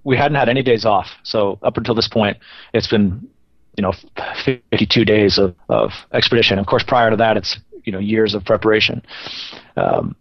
we 0.04 0.16
hadn't 0.16 0.36
had 0.36 0.48
any 0.48 0.62
days 0.62 0.84
off. 0.84 1.08
So 1.22 1.58
up 1.62 1.76
until 1.76 1.94
this 1.94 2.08
point, 2.08 2.36
it's 2.74 2.86
been, 2.86 3.28
you 3.76 3.82
know, 3.82 3.92
52 4.44 5.04
days 5.04 5.38
of, 5.38 5.54
of 5.68 5.90
expedition. 6.12 6.58
Of 6.58 6.66
course, 6.66 6.82
prior 6.82 7.10
to 7.10 7.16
that, 7.16 7.36
it's, 7.36 7.58
you 7.84 7.92
know, 7.92 7.98
years 7.98 8.34
of 8.34 8.44
preparation. 8.44 9.02
Um, 9.76 10.16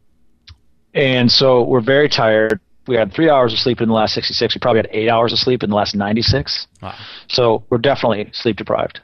and 0.93 1.31
so 1.31 1.63
we're 1.63 1.81
very 1.81 2.09
tired. 2.09 2.59
We 2.87 2.95
had 2.95 3.13
three 3.13 3.29
hours 3.29 3.53
of 3.53 3.59
sleep 3.59 3.81
in 3.81 3.87
the 3.87 3.93
last 3.93 4.13
66. 4.13 4.55
We 4.55 4.59
probably 4.59 4.79
had 4.79 4.89
eight 4.91 5.09
hours 5.09 5.31
of 5.31 5.39
sleep 5.39 5.63
in 5.63 5.69
the 5.69 5.75
last 5.75 5.95
96. 5.95 6.67
Wow. 6.81 6.95
So 7.27 7.63
we're 7.69 7.77
definitely 7.77 8.29
sleep 8.33 8.57
deprived. 8.57 8.99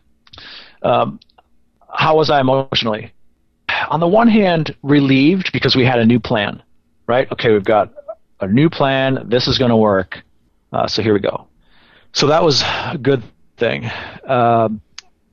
Um, 0.81 1.19
how 1.93 2.17
was 2.17 2.29
I 2.29 2.41
emotionally? 2.41 3.13
On 3.89 3.99
the 3.99 4.07
one 4.07 4.27
hand, 4.27 4.75
relieved 4.83 5.51
because 5.53 5.75
we 5.75 5.85
had 5.85 5.99
a 5.99 6.05
new 6.05 6.19
plan, 6.19 6.61
right? 7.07 7.31
Okay, 7.31 7.51
we've 7.51 7.63
got 7.63 7.93
a 8.39 8.47
new 8.47 8.69
plan. 8.69 9.25
This 9.29 9.47
is 9.47 9.57
going 9.57 9.69
to 9.69 9.77
work. 9.77 10.23
Uh, 10.71 10.87
so 10.87 11.01
here 11.01 11.13
we 11.13 11.19
go. 11.19 11.47
So 12.13 12.27
that 12.27 12.43
was 12.43 12.61
a 12.63 12.97
good 13.01 13.23
thing. 13.57 13.85
Uh, 13.85 14.69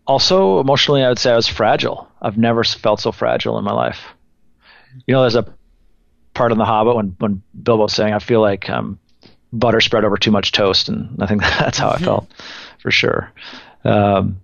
also, 0.06 0.60
emotionally, 0.60 1.02
I 1.02 1.08
would 1.08 1.18
say 1.18 1.32
I 1.32 1.36
was 1.36 1.48
fragile. 1.48 2.08
I've 2.20 2.36
never 2.36 2.62
felt 2.64 3.00
so 3.00 3.12
fragile 3.12 3.58
in 3.58 3.64
my 3.64 3.72
life. 3.72 4.02
You 5.06 5.14
know, 5.14 5.22
there's 5.22 5.34
a 5.34 5.46
part 6.34 6.52
in 6.52 6.58
The 6.58 6.64
Hobbit 6.64 6.96
when 6.96 7.16
when 7.18 7.42
Bilbo's 7.62 7.94
saying, 7.94 8.12
"I 8.12 8.18
feel 8.18 8.40
like 8.40 8.68
um, 8.68 8.98
butter 9.52 9.80
spread 9.80 10.04
over 10.04 10.16
too 10.16 10.30
much 10.30 10.52
toast," 10.52 10.88
and 10.88 11.22
I 11.22 11.26
think 11.26 11.40
that's 11.58 11.78
how 11.78 11.90
I 11.90 11.98
felt 11.98 12.28
for 12.80 12.90
sure. 12.90 13.32
Um, 13.84 14.40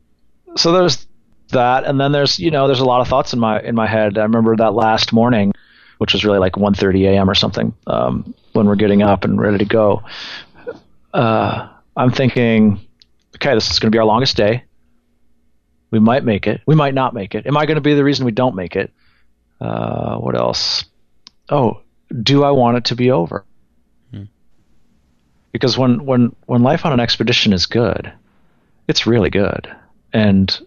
so 0.57 0.73
there's 0.73 1.07
that, 1.51 1.85
and 1.85 2.01
then 2.01 2.13
there's 2.13 2.39
you 2.39 2.51
know 2.51 2.67
there's 2.67 2.81
a 2.81 2.85
lot 2.87 3.01
of 3.01 3.09
thoughts 3.09 3.33
in 3.33 3.39
my 3.39 3.61
in 3.61 3.75
my 3.75 3.87
head. 3.87 4.17
I 4.17 4.23
remember 4.23 4.57
that 4.57 4.75
last 4.75 5.13
morning, 5.13 5.53
which 5.99 6.15
was 6.15 6.25
really 6.25 6.39
like 6.39 6.55
1:30 6.55 7.07
a.m. 7.07 7.29
or 7.29 7.35
something, 7.35 7.75
um, 7.87 8.35
when 8.53 8.67
we're 8.67 8.77
getting 8.77 9.03
up 9.03 9.25
and 9.25 9.41
ready 9.41 9.59
to 9.59 9.65
go 9.65 10.03
uh, 11.13 11.69
I'm 11.97 12.11
thinking, 12.11 12.81
okay, 13.37 13.55
this 13.55 13.71
is 13.71 13.79
going 13.79 13.91
to 13.91 13.95
be 13.95 13.99
our 13.99 14.05
longest 14.05 14.37
day. 14.37 14.65
We 15.91 15.99
might 15.99 16.25
make 16.25 16.47
it. 16.47 16.61
We 16.67 16.75
might 16.75 16.95
not 16.95 17.15
make 17.15 17.35
it. 17.35 17.47
Am 17.47 17.57
I 17.57 17.67
going 17.67 17.77
to 17.77 17.81
be 17.81 17.95
the 17.95 18.05
reason 18.05 18.25
we 18.25 18.33
don't 18.33 18.55
make 18.55 18.77
it? 18.77 18.93
Uh, 19.61 20.17
what 20.19 20.37
else? 20.37 20.85
Oh, 21.49 21.81
do 22.23 22.45
I 22.45 22.53
want 22.53 22.77
it 22.77 22.85
to 22.87 22.97
be 22.97 23.11
over? 23.11 23.45
Hmm. 24.13 24.25
Because 25.53 25.77
when, 25.77 26.07
when, 26.07 26.35
when 26.47 26.63
life 26.63 26.87
on 26.87 26.93
an 26.93 27.01
expedition 27.01 27.53
is 27.53 27.67
good, 27.67 28.13
it's 28.87 29.07
really 29.07 29.31
good. 29.31 29.69
And 30.13 30.59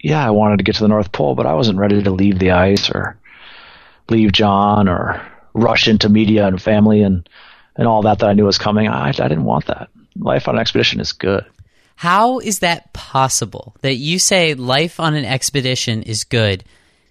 yeah, 0.00 0.26
I 0.26 0.30
wanted 0.30 0.58
to 0.58 0.64
get 0.64 0.76
to 0.76 0.82
the 0.82 0.88
North 0.88 1.12
Pole, 1.12 1.34
but 1.34 1.46
I 1.46 1.54
wasn't 1.54 1.78
ready 1.78 2.02
to 2.02 2.10
leave 2.10 2.38
the 2.38 2.52
ice 2.52 2.90
or 2.90 3.18
leave 4.08 4.32
John 4.32 4.88
or 4.88 5.26
rush 5.54 5.88
into 5.88 6.08
media 6.08 6.46
and 6.46 6.60
family 6.60 7.02
and 7.02 7.28
and 7.76 7.86
all 7.86 8.02
that 8.02 8.18
that 8.20 8.28
I 8.28 8.32
knew 8.32 8.44
was 8.44 8.58
coming. 8.58 8.88
I, 8.88 9.08
I 9.08 9.12
didn't 9.12 9.44
want 9.44 9.66
that. 9.66 9.88
Life 10.16 10.48
on 10.48 10.56
an 10.56 10.60
expedition 10.60 11.00
is 11.00 11.12
good. 11.12 11.44
How 11.96 12.40
is 12.40 12.58
that 12.58 12.92
possible 12.92 13.74
that 13.80 13.94
you 13.94 14.18
say 14.18 14.54
life 14.54 15.00
on 15.00 15.14
an 15.14 15.24
expedition 15.24 16.02
is 16.02 16.24
good, 16.24 16.64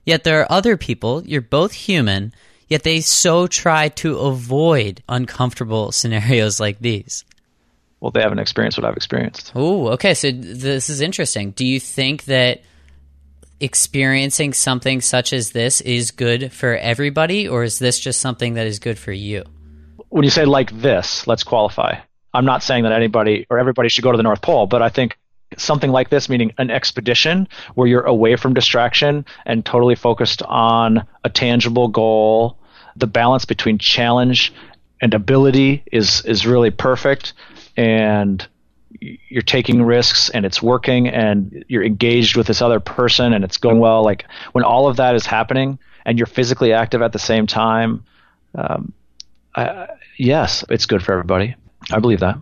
yet 0.05 0.23
there 0.23 0.41
are 0.41 0.51
other 0.51 0.77
people, 0.77 1.23
you're 1.25 1.41
both 1.41 1.71
human, 1.71 2.33
yet 2.67 2.83
they 2.83 3.01
so 3.01 3.47
try 3.47 3.89
to 3.89 4.17
avoid 4.17 5.01
uncomfortable 5.09 5.91
scenarios 5.91 6.59
like 6.59 6.79
these? 6.79 7.25
Well, 7.99 8.11
they 8.11 8.21
haven't 8.21 8.39
experienced 8.39 8.77
what 8.77 8.85
I've 8.85 8.97
experienced. 8.97 9.51
Oh, 9.55 9.87
okay. 9.89 10.13
So 10.13 10.31
this 10.31 10.89
is 10.89 11.01
interesting. 11.01 11.51
Do 11.51 11.65
you 11.65 11.79
think 11.79 12.25
that 12.25 12.61
experiencing 13.59 14.53
something 14.53 15.01
such 15.01 15.33
as 15.33 15.51
this 15.51 15.81
is 15.81 16.11
good 16.11 16.51
for 16.51 16.75
everybody, 16.75 17.47
or 17.47 17.63
is 17.63 17.79
this 17.79 17.99
just 17.99 18.21
something 18.21 18.55
that 18.55 18.67
is 18.67 18.77
good 18.77 18.99
for 18.99 19.11
you? 19.11 19.43
When 20.15 20.23
you 20.23 20.29
say 20.29 20.45
like 20.45 20.71
this, 20.71 21.27
let's 21.27 21.43
qualify. 21.43 21.97
I'm 22.33 22.45
not 22.45 22.63
saying 22.63 22.83
that 22.83 22.93
anybody 22.93 23.45
or 23.49 23.59
everybody 23.59 23.89
should 23.89 24.05
go 24.05 24.13
to 24.13 24.17
the 24.17 24.23
North 24.23 24.41
Pole, 24.41 24.65
but 24.65 24.81
I 24.81 24.87
think 24.87 25.17
something 25.57 25.91
like 25.91 26.09
this, 26.09 26.29
meaning 26.29 26.53
an 26.57 26.71
expedition 26.71 27.49
where 27.73 27.85
you're 27.85 28.05
away 28.05 28.37
from 28.37 28.53
distraction 28.53 29.25
and 29.45 29.65
totally 29.65 29.95
focused 29.95 30.41
on 30.43 31.05
a 31.25 31.29
tangible 31.29 31.89
goal, 31.89 32.57
the 32.95 33.07
balance 33.07 33.43
between 33.43 33.77
challenge 33.77 34.53
and 35.01 35.13
ability 35.13 35.83
is 35.91 36.21
is 36.23 36.47
really 36.47 36.71
perfect, 36.71 37.33
and 37.75 38.47
you're 39.01 39.41
taking 39.41 39.83
risks 39.83 40.29
and 40.29 40.45
it's 40.45 40.61
working, 40.61 41.09
and 41.09 41.65
you're 41.67 41.83
engaged 41.83 42.37
with 42.37 42.47
this 42.47 42.61
other 42.61 42.79
person 42.79 43.33
and 43.33 43.43
it's 43.43 43.57
going 43.57 43.79
well. 43.79 44.01
Like 44.01 44.23
when 44.53 44.63
all 44.63 44.87
of 44.87 44.95
that 44.95 45.13
is 45.13 45.25
happening 45.25 45.77
and 46.05 46.17
you're 46.17 46.25
physically 46.25 46.71
active 46.71 47.01
at 47.01 47.11
the 47.11 47.19
same 47.19 47.47
time. 47.47 48.05
Um, 48.57 48.93
I, 49.55 49.87
yes, 50.17 50.63
it's 50.69 50.85
good 50.85 51.03
for 51.03 51.13
everybody. 51.13 51.55
I 51.91 51.99
believe 51.99 52.19
that. 52.19 52.37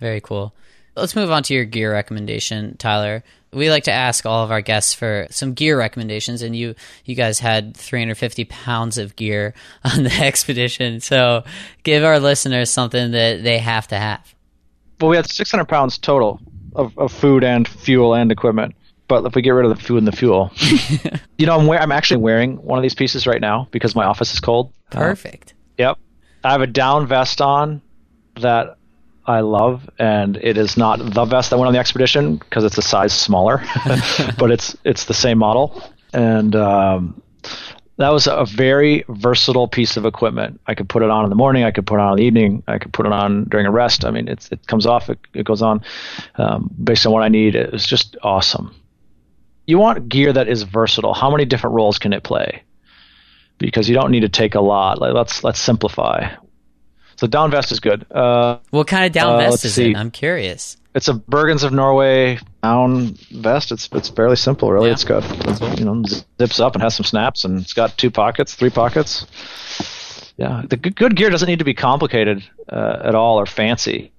Very 0.00 0.20
cool. 0.20 0.54
Let's 0.96 1.14
move 1.14 1.30
on 1.30 1.42
to 1.44 1.54
your 1.54 1.64
gear 1.64 1.92
recommendation, 1.92 2.76
Tyler. 2.76 3.22
We 3.52 3.70
like 3.70 3.84
to 3.84 3.92
ask 3.92 4.26
all 4.26 4.44
of 4.44 4.50
our 4.50 4.60
guests 4.60 4.92
for 4.92 5.26
some 5.30 5.54
gear 5.54 5.78
recommendations, 5.78 6.42
and 6.42 6.54
you 6.54 6.74
you 7.04 7.14
guys 7.14 7.38
had 7.38 7.76
350 7.76 8.44
pounds 8.46 8.98
of 8.98 9.16
gear 9.16 9.54
on 9.84 10.02
the 10.02 10.12
expedition. 10.12 11.00
So, 11.00 11.44
give 11.82 12.04
our 12.04 12.20
listeners 12.20 12.70
something 12.70 13.12
that 13.12 13.42
they 13.42 13.58
have 13.58 13.88
to 13.88 13.96
have. 13.96 14.34
Well, 15.00 15.10
we 15.10 15.16
had 15.16 15.30
600 15.30 15.66
pounds 15.66 15.98
total 15.98 16.40
of, 16.74 16.96
of 16.98 17.12
food 17.12 17.44
and 17.44 17.66
fuel 17.66 18.14
and 18.14 18.32
equipment. 18.32 18.74
But 19.06 19.24
if 19.24 19.34
we 19.34 19.40
get 19.40 19.50
rid 19.50 19.64
of 19.64 19.74
the 19.74 19.82
food 19.82 19.98
and 19.98 20.06
the 20.06 20.12
fuel, 20.12 20.52
you 21.38 21.46
know, 21.46 21.58
I'm, 21.58 21.66
wear- 21.66 21.80
I'm 21.80 21.92
actually 21.92 22.18
wearing 22.18 22.56
one 22.56 22.78
of 22.78 22.82
these 22.82 22.94
pieces 22.94 23.26
right 23.26 23.40
now 23.40 23.66
because 23.70 23.94
my 23.94 24.04
office 24.04 24.34
is 24.34 24.40
cold. 24.40 24.70
Perfect. 24.90 25.52
Uh, 25.52 25.72
yep. 25.78 25.98
I 26.44 26.52
have 26.52 26.60
a 26.60 26.66
down 26.66 27.06
vest 27.06 27.40
on 27.40 27.82
that 28.40 28.76
I 29.26 29.40
love, 29.40 29.88
and 29.98 30.36
it 30.36 30.56
is 30.56 30.76
not 30.76 30.98
the 30.98 31.24
vest 31.24 31.50
that 31.50 31.58
went 31.58 31.66
on 31.66 31.74
the 31.74 31.78
expedition 31.78 32.36
because 32.36 32.64
it's 32.64 32.78
a 32.78 32.82
size 32.82 33.12
smaller, 33.12 33.62
but 34.38 34.50
it's 34.50 34.76
it's 34.84 35.04
the 35.04 35.14
same 35.14 35.38
model. 35.38 35.82
And 36.14 36.56
um, 36.56 37.20
that 37.98 38.10
was 38.10 38.26
a 38.26 38.46
very 38.46 39.04
versatile 39.08 39.68
piece 39.68 39.96
of 39.96 40.06
equipment. 40.06 40.60
I 40.66 40.74
could 40.74 40.88
put 40.88 41.02
it 41.02 41.10
on 41.10 41.24
in 41.24 41.30
the 41.30 41.36
morning, 41.36 41.64
I 41.64 41.72
could 41.72 41.86
put 41.86 41.96
it 41.96 42.00
on 42.00 42.12
in 42.12 42.16
the 42.16 42.24
evening, 42.24 42.62
I 42.66 42.78
could 42.78 42.92
put 42.92 43.06
it 43.06 43.12
on 43.12 43.44
during 43.44 43.66
a 43.66 43.70
rest. 43.70 44.04
I 44.04 44.10
mean, 44.10 44.28
it's, 44.28 44.50
it 44.50 44.66
comes 44.66 44.86
off, 44.86 45.10
it, 45.10 45.18
it 45.34 45.44
goes 45.44 45.62
on 45.62 45.82
um, 46.36 46.70
based 46.82 47.04
on 47.04 47.12
what 47.12 47.22
I 47.22 47.28
need. 47.28 47.56
It 47.56 47.72
was 47.72 47.84
just 47.84 48.16
awesome. 48.22 48.74
You 49.66 49.78
want 49.78 50.08
gear 50.08 50.32
that 50.32 50.48
is 50.48 50.62
versatile. 50.62 51.12
How 51.12 51.30
many 51.30 51.44
different 51.44 51.74
roles 51.74 51.98
can 51.98 52.12
it 52.12 52.22
play? 52.22 52.62
Because 53.58 53.88
you 53.88 53.94
don't 53.94 54.10
need 54.10 54.20
to 54.20 54.28
take 54.28 54.54
a 54.54 54.60
lot. 54.60 55.00
Like, 55.00 55.14
let's 55.14 55.42
let's 55.42 55.60
simplify. 55.60 56.34
So 57.16 57.26
down 57.26 57.50
vest 57.50 57.72
is 57.72 57.80
good. 57.80 58.06
Uh, 58.12 58.58
what 58.70 58.86
kind 58.86 59.04
of 59.04 59.12
down 59.12 59.34
uh, 59.34 59.38
vest 59.38 59.50
let's 59.50 59.64
is 59.64 59.74
see. 59.74 59.90
it? 59.90 59.96
I'm 59.96 60.12
curious. 60.12 60.76
it's 60.94 61.08
a 61.08 61.14
Bergens 61.14 61.64
of 61.64 61.72
Norway 61.72 62.38
down 62.62 63.16
vest. 63.32 63.72
It's 63.72 63.88
it's 63.92 64.08
fairly 64.08 64.36
simple, 64.36 64.70
really. 64.70 64.86
Yeah. 64.86 64.92
It's 64.92 65.04
got 65.04 65.78
you 65.78 65.84
know 65.84 66.04
zips 66.40 66.60
up 66.60 66.74
and 66.74 66.82
has 66.82 66.94
some 66.94 67.04
snaps, 67.04 67.44
and 67.44 67.60
it's 67.60 67.72
got 67.72 67.96
two 67.98 68.12
pockets, 68.12 68.54
three 68.54 68.70
pockets. 68.70 69.26
Yeah, 70.36 70.62
the 70.70 70.76
good, 70.76 70.94
good 70.94 71.16
gear 71.16 71.30
doesn't 71.30 71.48
need 71.48 71.58
to 71.58 71.64
be 71.64 71.74
complicated 71.74 72.44
uh, 72.68 73.00
at 73.02 73.16
all 73.16 73.40
or 73.40 73.46
fancy. 73.46 74.12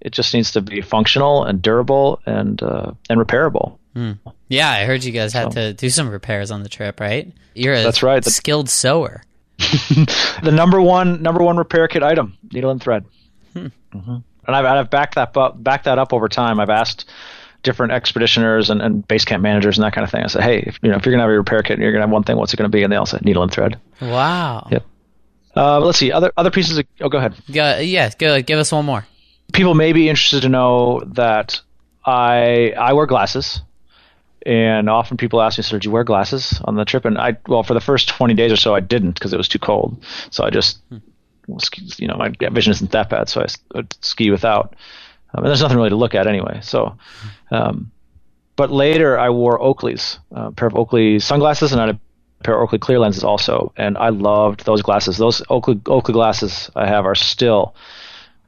It 0.00 0.14
just 0.14 0.32
needs 0.32 0.52
to 0.52 0.62
be 0.62 0.80
functional 0.80 1.44
and 1.44 1.60
durable 1.60 2.20
and 2.24 2.62
uh, 2.62 2.92
and 3.10 3.20
repairable. 3.20 3.78
Yeah, 4.48 4.70
I 4.70 4.84
heard 4.84 5.04
you 5.04 5.12
guys 5.12 5.32
had 5.32 5.52
So- 5.52 5.60
to 5.60 5.72
do 5.74 5.90
some 5.90 6.08
repairs 6.10 6.50
on 6.50 6.62
the 6.62 6.68
trip, 6.68 7.00
right? 7.00 7.30
You're 7.54 7.74
a 7.74 7.82
That's 7.82 8.02
right. 8.02 8.22
The- 8.22 8.30
skilled 8.30 8.68
sewer. 8.70 9.22
the 9.58 10.50
number 10.52 10.80
one 10.80 11.20
number 11.20 11.42
one 11.42 11.56
repair 11.56 11.88
kit 11.88 12.02
item 12.02 12.36
needle 12.52 12.70
and 12.70 12.80
thread 12.80 13.04
Mhm. 13.56 13.72
and 13.92 14.22
I've, 14.46 14.64
I've 14.64 14.88
backed 14.90 15.16
that 15.16 15.36
up 15.36 15.60
backed 15.62 15.84
that 15.86 15.98
up 15.98 16.12
over 16.12 16.28
time 16.28 16.60
i've 16.60 16.70
asked 16.70 17.06
different 17.64 17.92
expeditioners 17.92 18.70
and, 18.70 18.80
and 18.80 19.06
base 19.08 19.24
camp 19.24 19.42
managers 19.42 19.76
and 19.76 19.84
that 19.84 19.92
kind 19.92 20.04
of 20.04 20.12
thing 20.12 20.22
i 20.22 20.28
said 20.28 20.42
hey 20.44 20.58
if, 20.64 20.78
you 20.80 20.88
know 20.90 20.96
if 20.96 21.04
you're 21.04 21.10
going 21.12 21.18
to 21.18 21.24
have 21.24 21.30
a 21.30 21.36
repair 21.36 21.60
kit 21.62 21.72
and 21.72 21.82
you're 21.82 21.90
going 21.90 22.00
to 22.00 22.06
have 22.06 22.12
one 22.12 22.22
thing 22.22 22.36
what's 22.36 22.54
it 22.54 22.56
going 22.56 22.70
to 22.70 22.74
be 22.76 22.84
and 22.84 22.92
they 22.92 22.96
all 22.96 23.04
said 23.04 23.24
needle 23.24 23.42
and 23.42 23.50
thread 23.50 23.80
Wow. 24.00 24.68
Yep. 24.70 24.84
uh, 25.56 25.80
let's 25.80 25.98
see 25.98 26.12
other 26.12 26.32
other 26.36 26.52
pieces 26.52 26.78
of, 26.78 26.86
oh 27.00 27.08
go 27.08 27.18
ahead 27.18 27.34
Go, 27.52 27.78
yeah, 27.78 28.10
go, 28.16 28.40
give 28.42 28.60
us 28.60 28.70
one 28.70 28.84
more. 28.86 29.04
people 29.52 29.74
may 29.74 29.92
be 29.92 30.08
interested 30.08 30.42
to 30.42 30.48
know 30.48 31.00
that 31.14 31.60
I 32.06 32.74
I 32.78 32.92
wear 32.92 33.06
glasses, 33.06 33.60
and 34.46 34.88
often 34.88 35.16
people 35.16 35.40
ask 35.40 35.58
me, 35.58 35.62
"So 35.62 35.76
did 35.76 35.84
you 35.84 35.90
wear 35.90 36.04
glasses 36.04 36.60
on 36.64 36.76
the 36.76 36.84
trip?" 36.84 37.04
And 37.04 37.18
I 37.18 37.36
well, 37.46 37.62
for 37.62 37.74
the 37.74 37.80
first 37.80 38.08
twenty 38.08 38.34
days 38.34 38.52
or 38.52 38.56
so, 38.56 38.74
I 38.74 38.80
didn't 38.80 39.12
because 39.12 39.32
it 39.32 39.36
was 39.36 39.48
too 39.48 39.58
cold. 39.58 40.02
So 40.30 40.44
I 40.44 40.50
just 40.50 40.80
well, 41.46 41.60
you 41.96 42.06
know 42.06 42.16
my 42.16 42.32
vision 42.50 42.70
isn't 42.72 42.90
that 42.92 43.10
bad, 43.10 43.28
so 43.28 43.42
I 43.42 43.46
would 43.74 43.94
ski 44.04 44.30
without. 44.30 44.76
Um, 45.34 45.44
and 45.44 45.46
there's 45.46 45.62
nothing 45.62 45.76
really 45.76 45.90
to 45.90 45.96
look 45.96 46.14
at 46.14 46.26
anyway. 46.26 46.60
So, 46.62 46.96
um, 47.50 47.90
but 48.56 48.70
later 48.70 49.18
I 49.18 49.30
wore 49.30 49.60
Oakley's, 49.60 50.18
a 50.32 50.52
pair 50.52 50.68
of 50.68 50.74
Oakley 50.74 51.18
sunglasses, 51.18 51.72
and 51.72 51.80
I 51.80 51.86
had 51.86 51.96
a 51.96 52.44
pair 52.44 52.54
of 52.54 52.62
Oakley 52.62 52.78
clear 52.78 52.98
lenses 52.98 53.24
also, 53.24 53.72
and 53.76 53.98
I 53.98 54.08
loved 54.08 54.64
those 54.64 54.82
glasses. 54.82 55.16
Those 55.18 55.42
Oakley 55.50 55.80
Oakley 55.86 56.12
glasses 56.14 56.70
I 56.76 56.86
have 56.86 57.04
are 57.04 57.14
still 57.14 57.74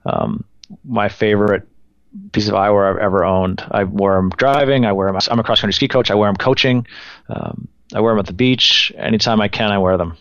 um, 0.07 0.45
my 0.85 1.09
favorite 1.09 1.67
piece 2.33 2.49
of 2.49 2.55
eyewear 2.55 2.91
I've 2.91 2.99
ever 2.99 3.25
owned. 3.25 3.65
I 3.71 3.85
wear 3.85 4.17
them 4.17 4.31
driving. 4.31 4.85
I 4.85 4.93
wear 4.93 5.13
them. 5.13 5.21
I'm 5.31 5.39
a 5.39 5.43
cross 5.43 5.61
country 5.61 5.75
ski 5.75 5.89
coach. 5.89 6.11
I 6.11 6.15
wear 6.15 6.29
them 6.29 6.37
coaching. 6.37 6.87
Um, 7.29 7.69
I 7.95 8.01
wear 8.01 8.13
them 8.13 8.21
at 8.21 8.27
the 8.27 8.33
beach. 8.33 8.93
Anytime 8.97 9.41
I 9.41 9.49
can, 9.49 9.71
I 9.71 9.79
wear 9.79 9.97
them. 9.97 10.17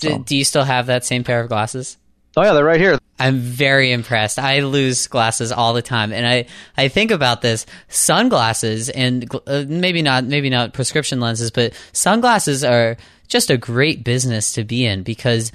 Do, 0.00 0.22
do 0.24 0.36
you 0.36 0.44
still 0.44 0.64
have 0.64 0.86
that 0.86 1.04
same 1.04 1.24
pair 1.24 1.40
of 1.40 1.48
glasses? 1.48 1.96
Oh 2.36 2.42
yeah, 2.42 2.52
they're 2.52 2.64
right 2.64 2.80
here. 2.80 2.98
I'm 3.18 3.38
very 3.38 3.90
impressed. 3.90 4.38
I 4.38 4.60
lose 4.60 5.08
glasses 5.08 5.50
all 5.50 5.74
the 5.74 5.82
time, 5.82 6.12
and 6.12 6.24
I, 6.24 6.46
I 6.76 6.86
think 6.86 7.10
about 7.10 7.42
this 7.42 7.66
sunglasses 7.88 8.90
and 8.90 9.28
uh, 9.46 9.64
maybe 9.66 10.02
not 10.02 10.24
maybe 10.24 10.48
not 10.50 10.72
prescription 10.72 11.18
lenses, 11.18 11.50
but 11.50 11.72
sunglasses 11.92 12.62
are 12.62 12.96
just 13.26 13.50
a 13.50 13.56
great 13.56 14.04
business 14.04 14.52
to 14.52 14.62
be 14.62 14.84
in 14.84 15.02
because 15.02 15.50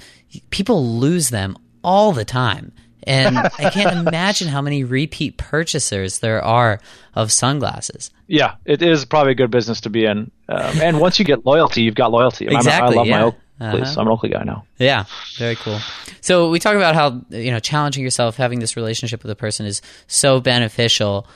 people 0.50 0.98
lose 0.98 1.30
them 1.30 1.56
all 1.82 2.12
the 2.12 2.24
time, 2.24 2.72
and 3.04 3.38
I 3.58 3.70
can't 3.70 4.06
imagine 4.06 4.48
how 4.48 4.60
many 4.60 4.84
repeat 4.84 5.36
purchasers 5.36 6.18
there 6.18 6.42
are 6.42 6.80
of 7.14 7.30
sunglasses. 7.32 8.10
Yeah, 8.26 8.54
it 8.64 8.82
is 8.82 9.04
probably 9.04 9.32
a 9.32 9.36
good 9.36 9.50
business 9.50 9.80
to 9.82 9.90
be 9.90 10.04
in. 10.04 10.30
Um, 10.48 10.80
and 10.80 11.00
once 11.00 11.18
you 11.18 11.24
get 11.24 11.46
loyalty, 11.46 11.82
you've 11.82 11.94
got 11.94 12.10
loyalty. 12.10 12.48
I'm- 12.48 12.56
Exactly, 12.56 12.94
I 12.96 12.98
love 12.98 13.06
yeah. 13.06 13.18
my 13.18 13.22
Oakley. 13.24 13.40
Uh-huh. 13.60 13.94
I'm 14.00 14.06
an 14.06 14.12
Oakley 14.12 14.30
guy 14.30 14.42
now. 14.42 14.64
Yeah, 14.78 15.04
very 15.38 15.54
cool. 15.54 15.78
So 16.20 16.50
we 16.50 16.58
talk 16.58 16.74
about 16.74 16.96
how 16.96 17.22
you 17.30 17.52
know 17.52 17.60
challenging 17.60 18.02
yourself, 18.02 18.36
having 18.36 18.58
this 18.58 18.76
relationship 18.76 19.22
with 19.22 19.30
a 19.30 19.36
person 19.36 19.64
is 19.64 19.80
so 20.08 20.40
beneficial. 20.40 21.28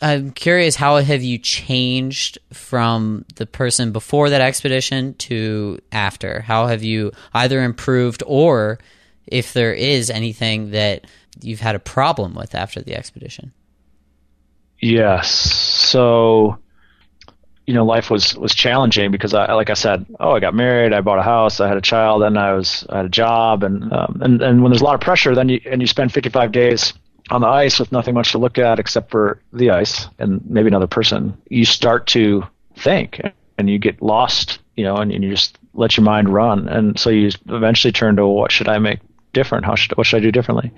I'm 0.00 0.30
curious, 0.30 0.76
how 0.76 0.96
have 0.96 1.22
you 1.24 1.38
changed 1.38 2.38
from 2.52 3.24
the 3.34 3.46
person 3.46 3.90
before 3.92 4.30
that 4.30 4.40
expedition 4.40 5.14
to 5.14 5.80
after? 5.90 6.40
How 6.40 6.68
have 6.68 6.84
you 6.84 7.10
either 7.34 7.62
improved 7.62 8.22
or, 8.24 8.78
if 9.30 9.52
there 9.52 9.72
is 9.72 10.10
anything 10.10 10.70
that 10.72 11.06
you've 11.40 11.60
had 11.60 11.74
a 11.74 11.80
problem 11.80 12.34
with 12.34 12.54
after 12.54 12.82
the 12.82 12.94
expedition? 12.94 13.52
Yes. 14.80 15.30
So, 15.30 16.58
you 17.66 17.74
know, 17.74 17.84
life 17.84 18.10
was 18.10 18.36
was 18.36 18.54
challenging 18.54 19.10
because 19.10 19.34
I, 19.34 19.52
like 19.52 19.70
I 19.70 19.74
said, 19.74 20.06
oh, 20.20 20.32
I 20.32 20.40
got 20.40 20.54
married, 20.54 20.92
I 20.92 21.00
bought 21.00 21.18
a 21.18 21.22
house, 21.22 21.60
I 21.60 21.68
had 21.68 21.76
a 21.76 21.82
child, 21.82 22.22
and 22.22 22.38
I 22.38 22.54
was 22.54 22.86
I 22.88 22.98
had 22.98 23.06
a 23.06 23.10
job, 23.10 23.62
and 23.62 23.92
um, 23.92 24.18
and 24.22 24.40
and 24.40 24.62
when 24.62 24.70
there's 24.70 24.80
a 24.80 24.84
lot 24.84 24.94
of 24.94 25.00
pressure, 25.00 25.34
then 25.34 25.48
you 25.48 25.60
and 25.66 25.80
you 25.80 25.86
spend 25.86 26.12
55 26.12 26.52
days 26.52 26.92
on 27.30 27.40
the 27.42 27.46
ice 27.46 27.78
with 27.78 27.92
nothing 27.92 28.14
much 28.14 28.32
to 28.32 28.38
look 28.38 28.56
at 28.56 28.78
except 28.78 29.10
for 29.10 29.42
the 29.52 29.70
ice 29.70 30.06
and 30.18 30.40
maybe 30.48 30.68
another 30.68 30.86
person, 30.86 31.36
you 31.50 31.64
start 31.64 32.06
to 32.06 32.42
think 32.74 33.20
and 33.58 33.68
you 33.68 33.78
get 33.78 34.00
lost, 34.00 34.60
you 34.76 34.84
know, 34.84 34.96
and, 34.96 35.12
and 35.12 35.22
you 35.22 35.30
just 35.30 35.58
let 35.74 35.94
your 35.96 36.04
mind 36.04 36.30
run, 36.30 36.68
and 36.68 36.98
so 36.98 37.10
you 37.10 37.30
eventually 37.48 37.92
turn 37.92 38.16
to 38.16 38.26
what 38.26 38.52
should 38.52 38.68
I 38.68 38.78
make 38.78 39.00
different? 39.38 39.64
How 39.64 39.76
should 39.76 39.96
what 39.96 40.06
should 40.06 40.18
I 40.18 40.20
do 40.20 40.32
differently? 40.32 40.72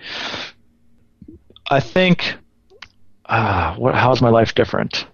I 1.71 1.81
think 1.81 2.35
ah, 3.27 3.75
what, 3.79 3.95
how's 3.95 4.21
my 4.21 4.29
life 4.29 4.55
different? 4.55 5.07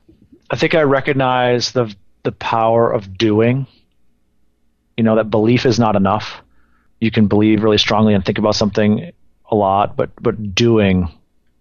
I 0.50 0.56
think 0.56 0.74
I 0.74 0.82
recognize 0.82 1.72
the 1.72 1.94
the 2.24 2.32
power 2.32 2.92
of 2.92 3.16
doing. 3.16 3.66
You 4.96 5.04
know 5.04 5.16
that 5.16 5.30
belief 5.30 5.64
is 5.66 5.78
not 5.78 5.94
enough. 5.94 6.42
You 7.00 7.10
can 7.10 7.28
believe 7.28 7.62
really 7.62 7.78
strongly 7.78 8.14
and 8.14 8.24
think 8.24 8.38
about 8.38 8.56
something 8.56 9.12
a 9.50 9.54
lot, 9.54 9.96
but 9.96 10.10
but 10.20 10.54
doing 10.54 11.08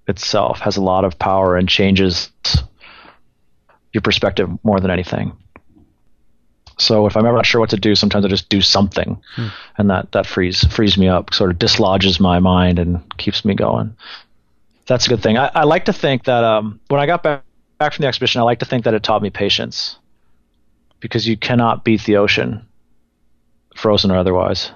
itself 0.08 0.60
has 0.60 0.78
a 0.78 0.82
lot 0.82 1.06
of 1.06 1.20
power 1.20 1.58
and 1.58 1.70
changes 1.70 2.32
your 3.94 4.02
perspective 4.02 4.50
more 4.64 4.80
than 4.80 4.92
anything. 4.92 5.38
So 6.78 7.06
if 7.06 7.16
I'm 7.16 7.26
ever 7.26 7.38
not 7.38 7.46
sure 7.46 7.62
what 7.62 7.70
to 7.70 7.78
do, 7.78 7.96
sometimes 7.96 8.26
I 8.26 8.28
just 8.28 8.50
do 8.50 8.62
something, 8.62 9.22
and 9.78 9.90
that 9.90 10.12
that 10.12 10.26
frees 10.26 10.64
frees 10.66 10.98
me 10.98 11.08
up, 11.08 11.34
sort 11.34 11.52
of 11.52 11.60
dislodges 11.60 12.20
my 12.20 12.40
mind 12.40 12.80
and 12.80 13.02
keeps 13.18 13.46
me 13.46 13.56
going. 13.56 13.96
That's 14.86 15.06
a 15.08 15.10
good 15.10 15.24
thing. 15.24 15.38
I, 15.38 15.50
I 15.56 15.64
like 15.64 15.86
to 15.86 15.94
think 15.94 16.26
that 16.26 16.44
um, 16.44 16.80
when 16.90 17.00
I 17.00 17.06
got 17.06 17.24
back, 17.24 17.44
back 17.80 17.94
from 17.94 18.04
the 18.04 18.08
expedition, 18.08 18.42
I 18.42 18.44
like 18.44 18.60
to 18.60 18.66
think 18.66 18.84
that 18.84 18.94
it 18.94 19.04
taught 19.04 19.22
me 19.22 19.30
patience. 19.30 19.98
Because 21.00 21.28
you 21.28 21.38
cannot 21.38 21.84
beat 21.84 22.04
the 22.04 22.18
ocean, 22.18 22.66
frozen 23.76 24.12
or 24.12 24.18
otherwise. 24.18 24.72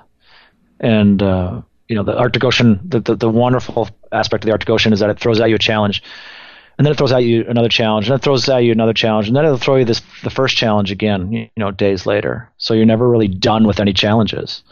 And 0.80 1.24
uh, 1.24 1.62
you 1.88 1.96
know, 1.96 2.04
the 2.04 2.16
Arctic 2.16 2.44
Ocean, 2.44 2.80
the, 2.84 3.00
the 3.00 3.16
the 3.16 3.30
wonderful 3.30 3.90
aspect 4.12 4.44
of 4.44 4.46
the 4.46 4.52
Arctic 4.52 4.70
Ocean 4.70 4.94
is 4.94 5.00
that 5.00 5.10
it 5.10 5.20
throws 5.20 5.40
at 5.42 5.50
you 5.50 5.56
a 5.56 5.60
challenge, 5.60 6.04
and 6.80 6.86
then 6.86 6.94
it 6.94 6.98
throws 6.98 7.12
at 7.12 7.26
you 7.26 7.44
another 7.50 7.68
challenge, 7.68 8.10
and 8.10 8.18
it 8.18 8.24
throws 8.24 8.48
at 8.48 8.64
you 8.64 8.72
another 8.72 8.94
challenge, 8.94 9.28
and 9.28 9.36
then 9.36 9.44
it'll 9.44 9.58
throw 9.58 9.76
you 9.76 9.84
this 9.84 10.02
the 10.24 10.30
first 10.30 10.56
challenge 10.56 10.92
again, 10.92 11.30
you 11.34 11.50
know, 11.58 11.72
days 11.72 12.06
later. 12.06 12.50
So 12.58 12.74
you're 12.74 12.86
never 12.86 13.10
really 13.10 13.28
done 13.28 13.68
with 13.68 13.82
any 13.82 13.92
challenges. 13.92 14.64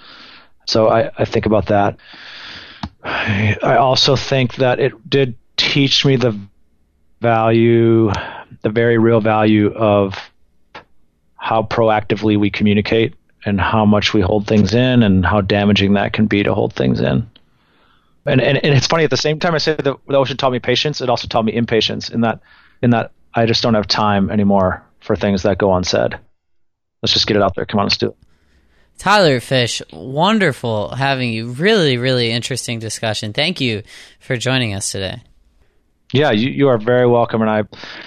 So 0.67 0.87
I, 0.87 1.11
I 1.17 1.25
think 1.25 1.45
about 1.45 1.65
that. 1.65 1.97
I 3.03 3.75
also 3.75 4.15
think 4.15 4.55
that 4.55 4.79
it 4.79 5.09
did 5.09 5.35
teach 5.57 6.05
me 6.05 6.15
the 6.15 6.39
value, 7.19 8.09
the 8.61 8.69
very 8.69 8.97
real 8.97 9.19
value 9.19 9.73
of 9.73 10.15
how 11.35 11.63
proactively 11.63 12.39
we 12.39 12.49
communicate 12.49 13.15
and 13.45 13.59
how 13.59 13.85
much 13.85 14.13
we 14.13 14.21
hold 14.21 14.47
things 14.47 14.73
in 14.73 15.03
and 15.03 15.25
how 15.25 15.41
damaging 15.41 15.93
that 15.95 16.13
can 16.13 16.25
be 16.25 16.41
to 16.41 16.53
hold 16.53 16.73
things 16.73 17.01
in. 17.01 17.29
And, 18.27 18.41
and, 18.41 18.57
and 18.57 18.73
it's 18.75 18.87
funny 18.87 19.03
at 19.03 19.09
the 19.09 19.17
same 19.17 19.39
time 19.39 19.55
I 19.55 19.57
say 19.57 19.75
that 19.75 19.83
the 19.83 20.17
ocean 20.17 20.37
taught 20.37 20.51
me 20.51 20.59
patience, 20.59 21.01
it 21.01 21.09
also 21.09 21.27
taught 21.27 21.45
me 21.45 21.55
impatience 21.55 22.09
in 22.09 22.21
that 22.21 22.41
in 22.81 22.91
that 22.91 23.11
I 23.33 23.45
just 23.45 23.63
don't 23.63 23.73
have 23.73 23.87
time 23.87 24.29
anymore 24.29 24.83
for 24.99 25.15
things 25.15 25.43
that 25.43 25.57
go 25.57 25.73
unsaid. 25.73 26.19
Let's 27.01 27.13
just 27.13 27.27
get 27.27 27.37
it 27.37 27.43
out 27.43 27.55
there. 27.55 27.65
Come 27.65 27.79
on, 27.79 27.85
let's 27.85 27.97
do 27.97 28.09
it. 28.09 28.17
Tyler 28.97 29.39
Fish, 29.39 29.81
wonderful 29.93 30.95
having 30.95 31.31
you. 31.31 31.51
Really, 31.51 31.97
really 31.97 32.31
interesting 32.31 32.79
discussion. 32.79 33.31
Thank 33.31 33.61
you 33.61 33.83
for 34.19 34.37
joining 34.37 34.73
us 34.73 34.91
today. 34.91 35.21
Yeah, 36.13 36.31
you, 36.31 36.49
you 36.49 36.67
are 36.69 36.77
very 36.77 37.05
welcome, 37.05 37.41
and 37.41 37.49
I. 37.49 37.63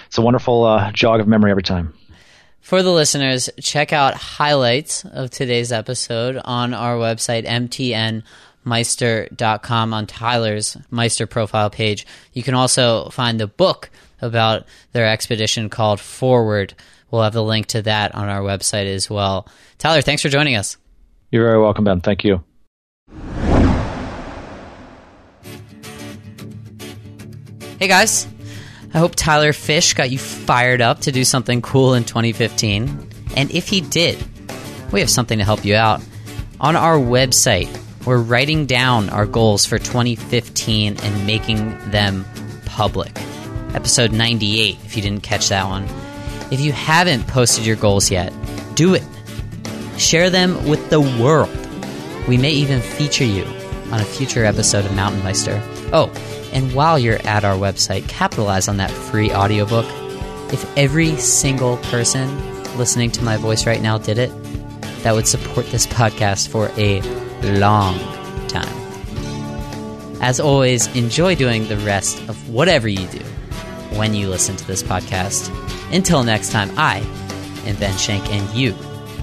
It's 0.07 0.19
a 0.19 0.23
wonderful 0.23 0.65
uh, 0.65 0.91
jog 0.93 1.21
of 1.21 1.29
memory 1.29 1.51
every 1.51 1.63
time. 1.63 1.95
For 2.61 2.83
the 2.83 2.91
listeners, 2.91 3.51
check 3.61 3.93
out 3.93 4.15
highlights 4.15 5.05
of 5.05 5.31
today's 5.31 5.71
episode 5.71 6.41
on 6.45 6.75
our 6.75 6.97
website, 6.97 7.45
mtnmeister.com, 8.67 9.95
on 9.95 10.07
Tyler's 10.07 10.77
Meister 10.91 11.27
profile 11.27 11.71
page. 11.71 12.07
You 12.33 12.43
can 12.43 12.55
also 12.55 13.09
find 13.11 13.41
the 13.41 13.47
book 13.47 13.91
about 14.21 14.67
their 14.93 15.07
expedition 15.07 15.71
called 15.71 16.01
Forward. 16.01 16.75
We'll 17.11 17.23
have 17.23 17.33
the 17.33 17.43
link 17.43 17.67
to 17.69 17.83
that 17.83 18.15
on 18.15 18.29
our 18.29 18.41
website 18.41 18.87
as 18.87 19.11
well. 19.11 19.49
Tyler, 19.79 20.03
thanks 20.03 20.23
for 20.23 20.29
joining 20.29 20.57
us. 20.57 20.77
You're 21.31 21.47
very 21.47 21.61
welcome, 21.61 21.85
Ben. 21.85 22.01
Thank 22.01 22.25
you. 22.25 22.45
Hey 27.79 27.89
guys, 27.89 28.29
I 28.93 28.99
hope 28.99 29.15
Tyler 29.17 29.55
Fish 29.55 29.95
got 29.95 30.11
you 30.11 30.19
fired 30.19 30.83
up 30.83 31.01
to 31.03 31.13
do 31.13 31.25
something 31.25 31.63
cool 31.63 31.95
in 31.95 32.05
2015. 32.05 33.09
And 33.37 33.51
if 33.53 33.69
he 33.69 33.81
did, 33.81 34.23
we 34.93 35.01
have 35.01 35.09
something 35.09 35.39
to 35.39 35.45
help 35.45 35.65
you 35.65 35.77
out. 35.77 36.03
On 36.61 36.77
our 36.77 36.99
website, 36.99 37.75
we're 38.07 38.19
writing 38.19 38.67
down 38.67 39.11
our 39.11 39.27
goals 39.27 39.67
for 39.67 39.79
2015 39.79 40.97
and 40.97 41.27
making 41.27 41.77
them 41.91 42.25
public. 42.65 43.13
Episode 43.75 44.13
98, 44.13 44.79
if 44.85 44.97
you 44.97 45.03
didn't 45.03 45.23
catch 45.23 45.49
that 45.51 45.67
one. 45.67 45.85
If 46.51 46.61
you 46.61 46.73
haven't 46.73 47.27
posted 47.29 47.67
your 47.67 47.77
goals 47.77 48.11
yet, 48.11 48.33
do 48.75 48.95
it. 48.95 49.05
Share 49.99 50.31
them 50.31 50.69
with 50.69 50.89
the 50.91 51.01
world. 51.01 51.55
We 52.27 52.37
may 52.39 52.51
even 52.53 52.81
feature 52.81 53.25
you 53.25 53.45
on 53.93 54.01
a 54.01 54.05
future 54.05 54.45
episode 54.45 54.87
of 54.87 54.95
Mountain 54.95 55.23
Meister. 55.23 55.61
Oh, 55.93 56.11
and 56.53 56.75
while 56.75 56.99
you're 56.99 57.25
at 57.27 57.45
our 57.45 57.57
website, 57.57 58.09
capitalize 58.09 58.67
on 58.67 58.79
that 58.79 58.91
free 58.91 59.31
audiobook. 59.31 59.87
If 60.53 60.77
every 60.77 61.17
single 61.17 61.77
person 61.77 62.29
listening 62.77 63.11
to 63.13 63.23
my 63.23 63.37
voice 63.37 63.67
right 63.67 63.83
now 63.83 63.99
did 63.99 64.19
it, 64.19 64.31
that 65.03 65.13
would 65.13 65.29
support 65.29 65.67
this 65.67 65.87
podcast 65.87 66.49
for 66.49 66.69
a 66.77 67.01
long 67.43 67.99
time. 68.49 68.69
As 70.23 70.39
always, 70.39 70.87
enjoy 70.95 71.35
doing 71.35 71.67
the 71.69 71.79
rest 71.79 72.19
of 72.29 72.51
whatever 72.51 72.89
you 72.89 73.07
do 73.09 73.25
when 73.97 74.15
you 74.15 74.29
listen 74.29 74.57
to 74.57 74.67
this 74.67 74.83
podcast. 74.83 75.51
Until 75.95 76.23
next 76.23 76.53
time, 76.53 76.71
I 76.77 76.99
am 77.67 77.77
Ben 77.77 77.97
Shank, 77.97 78.31
and 78.31 78.49
you 78.51 78.73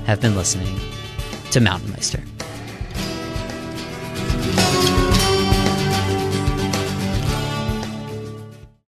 have 0.06 0.20
been 0.22 0.36
listening 0.36 0.80
to 1.52 1.60
Mountain 1.60 1.92
Meister. 1.92 2.24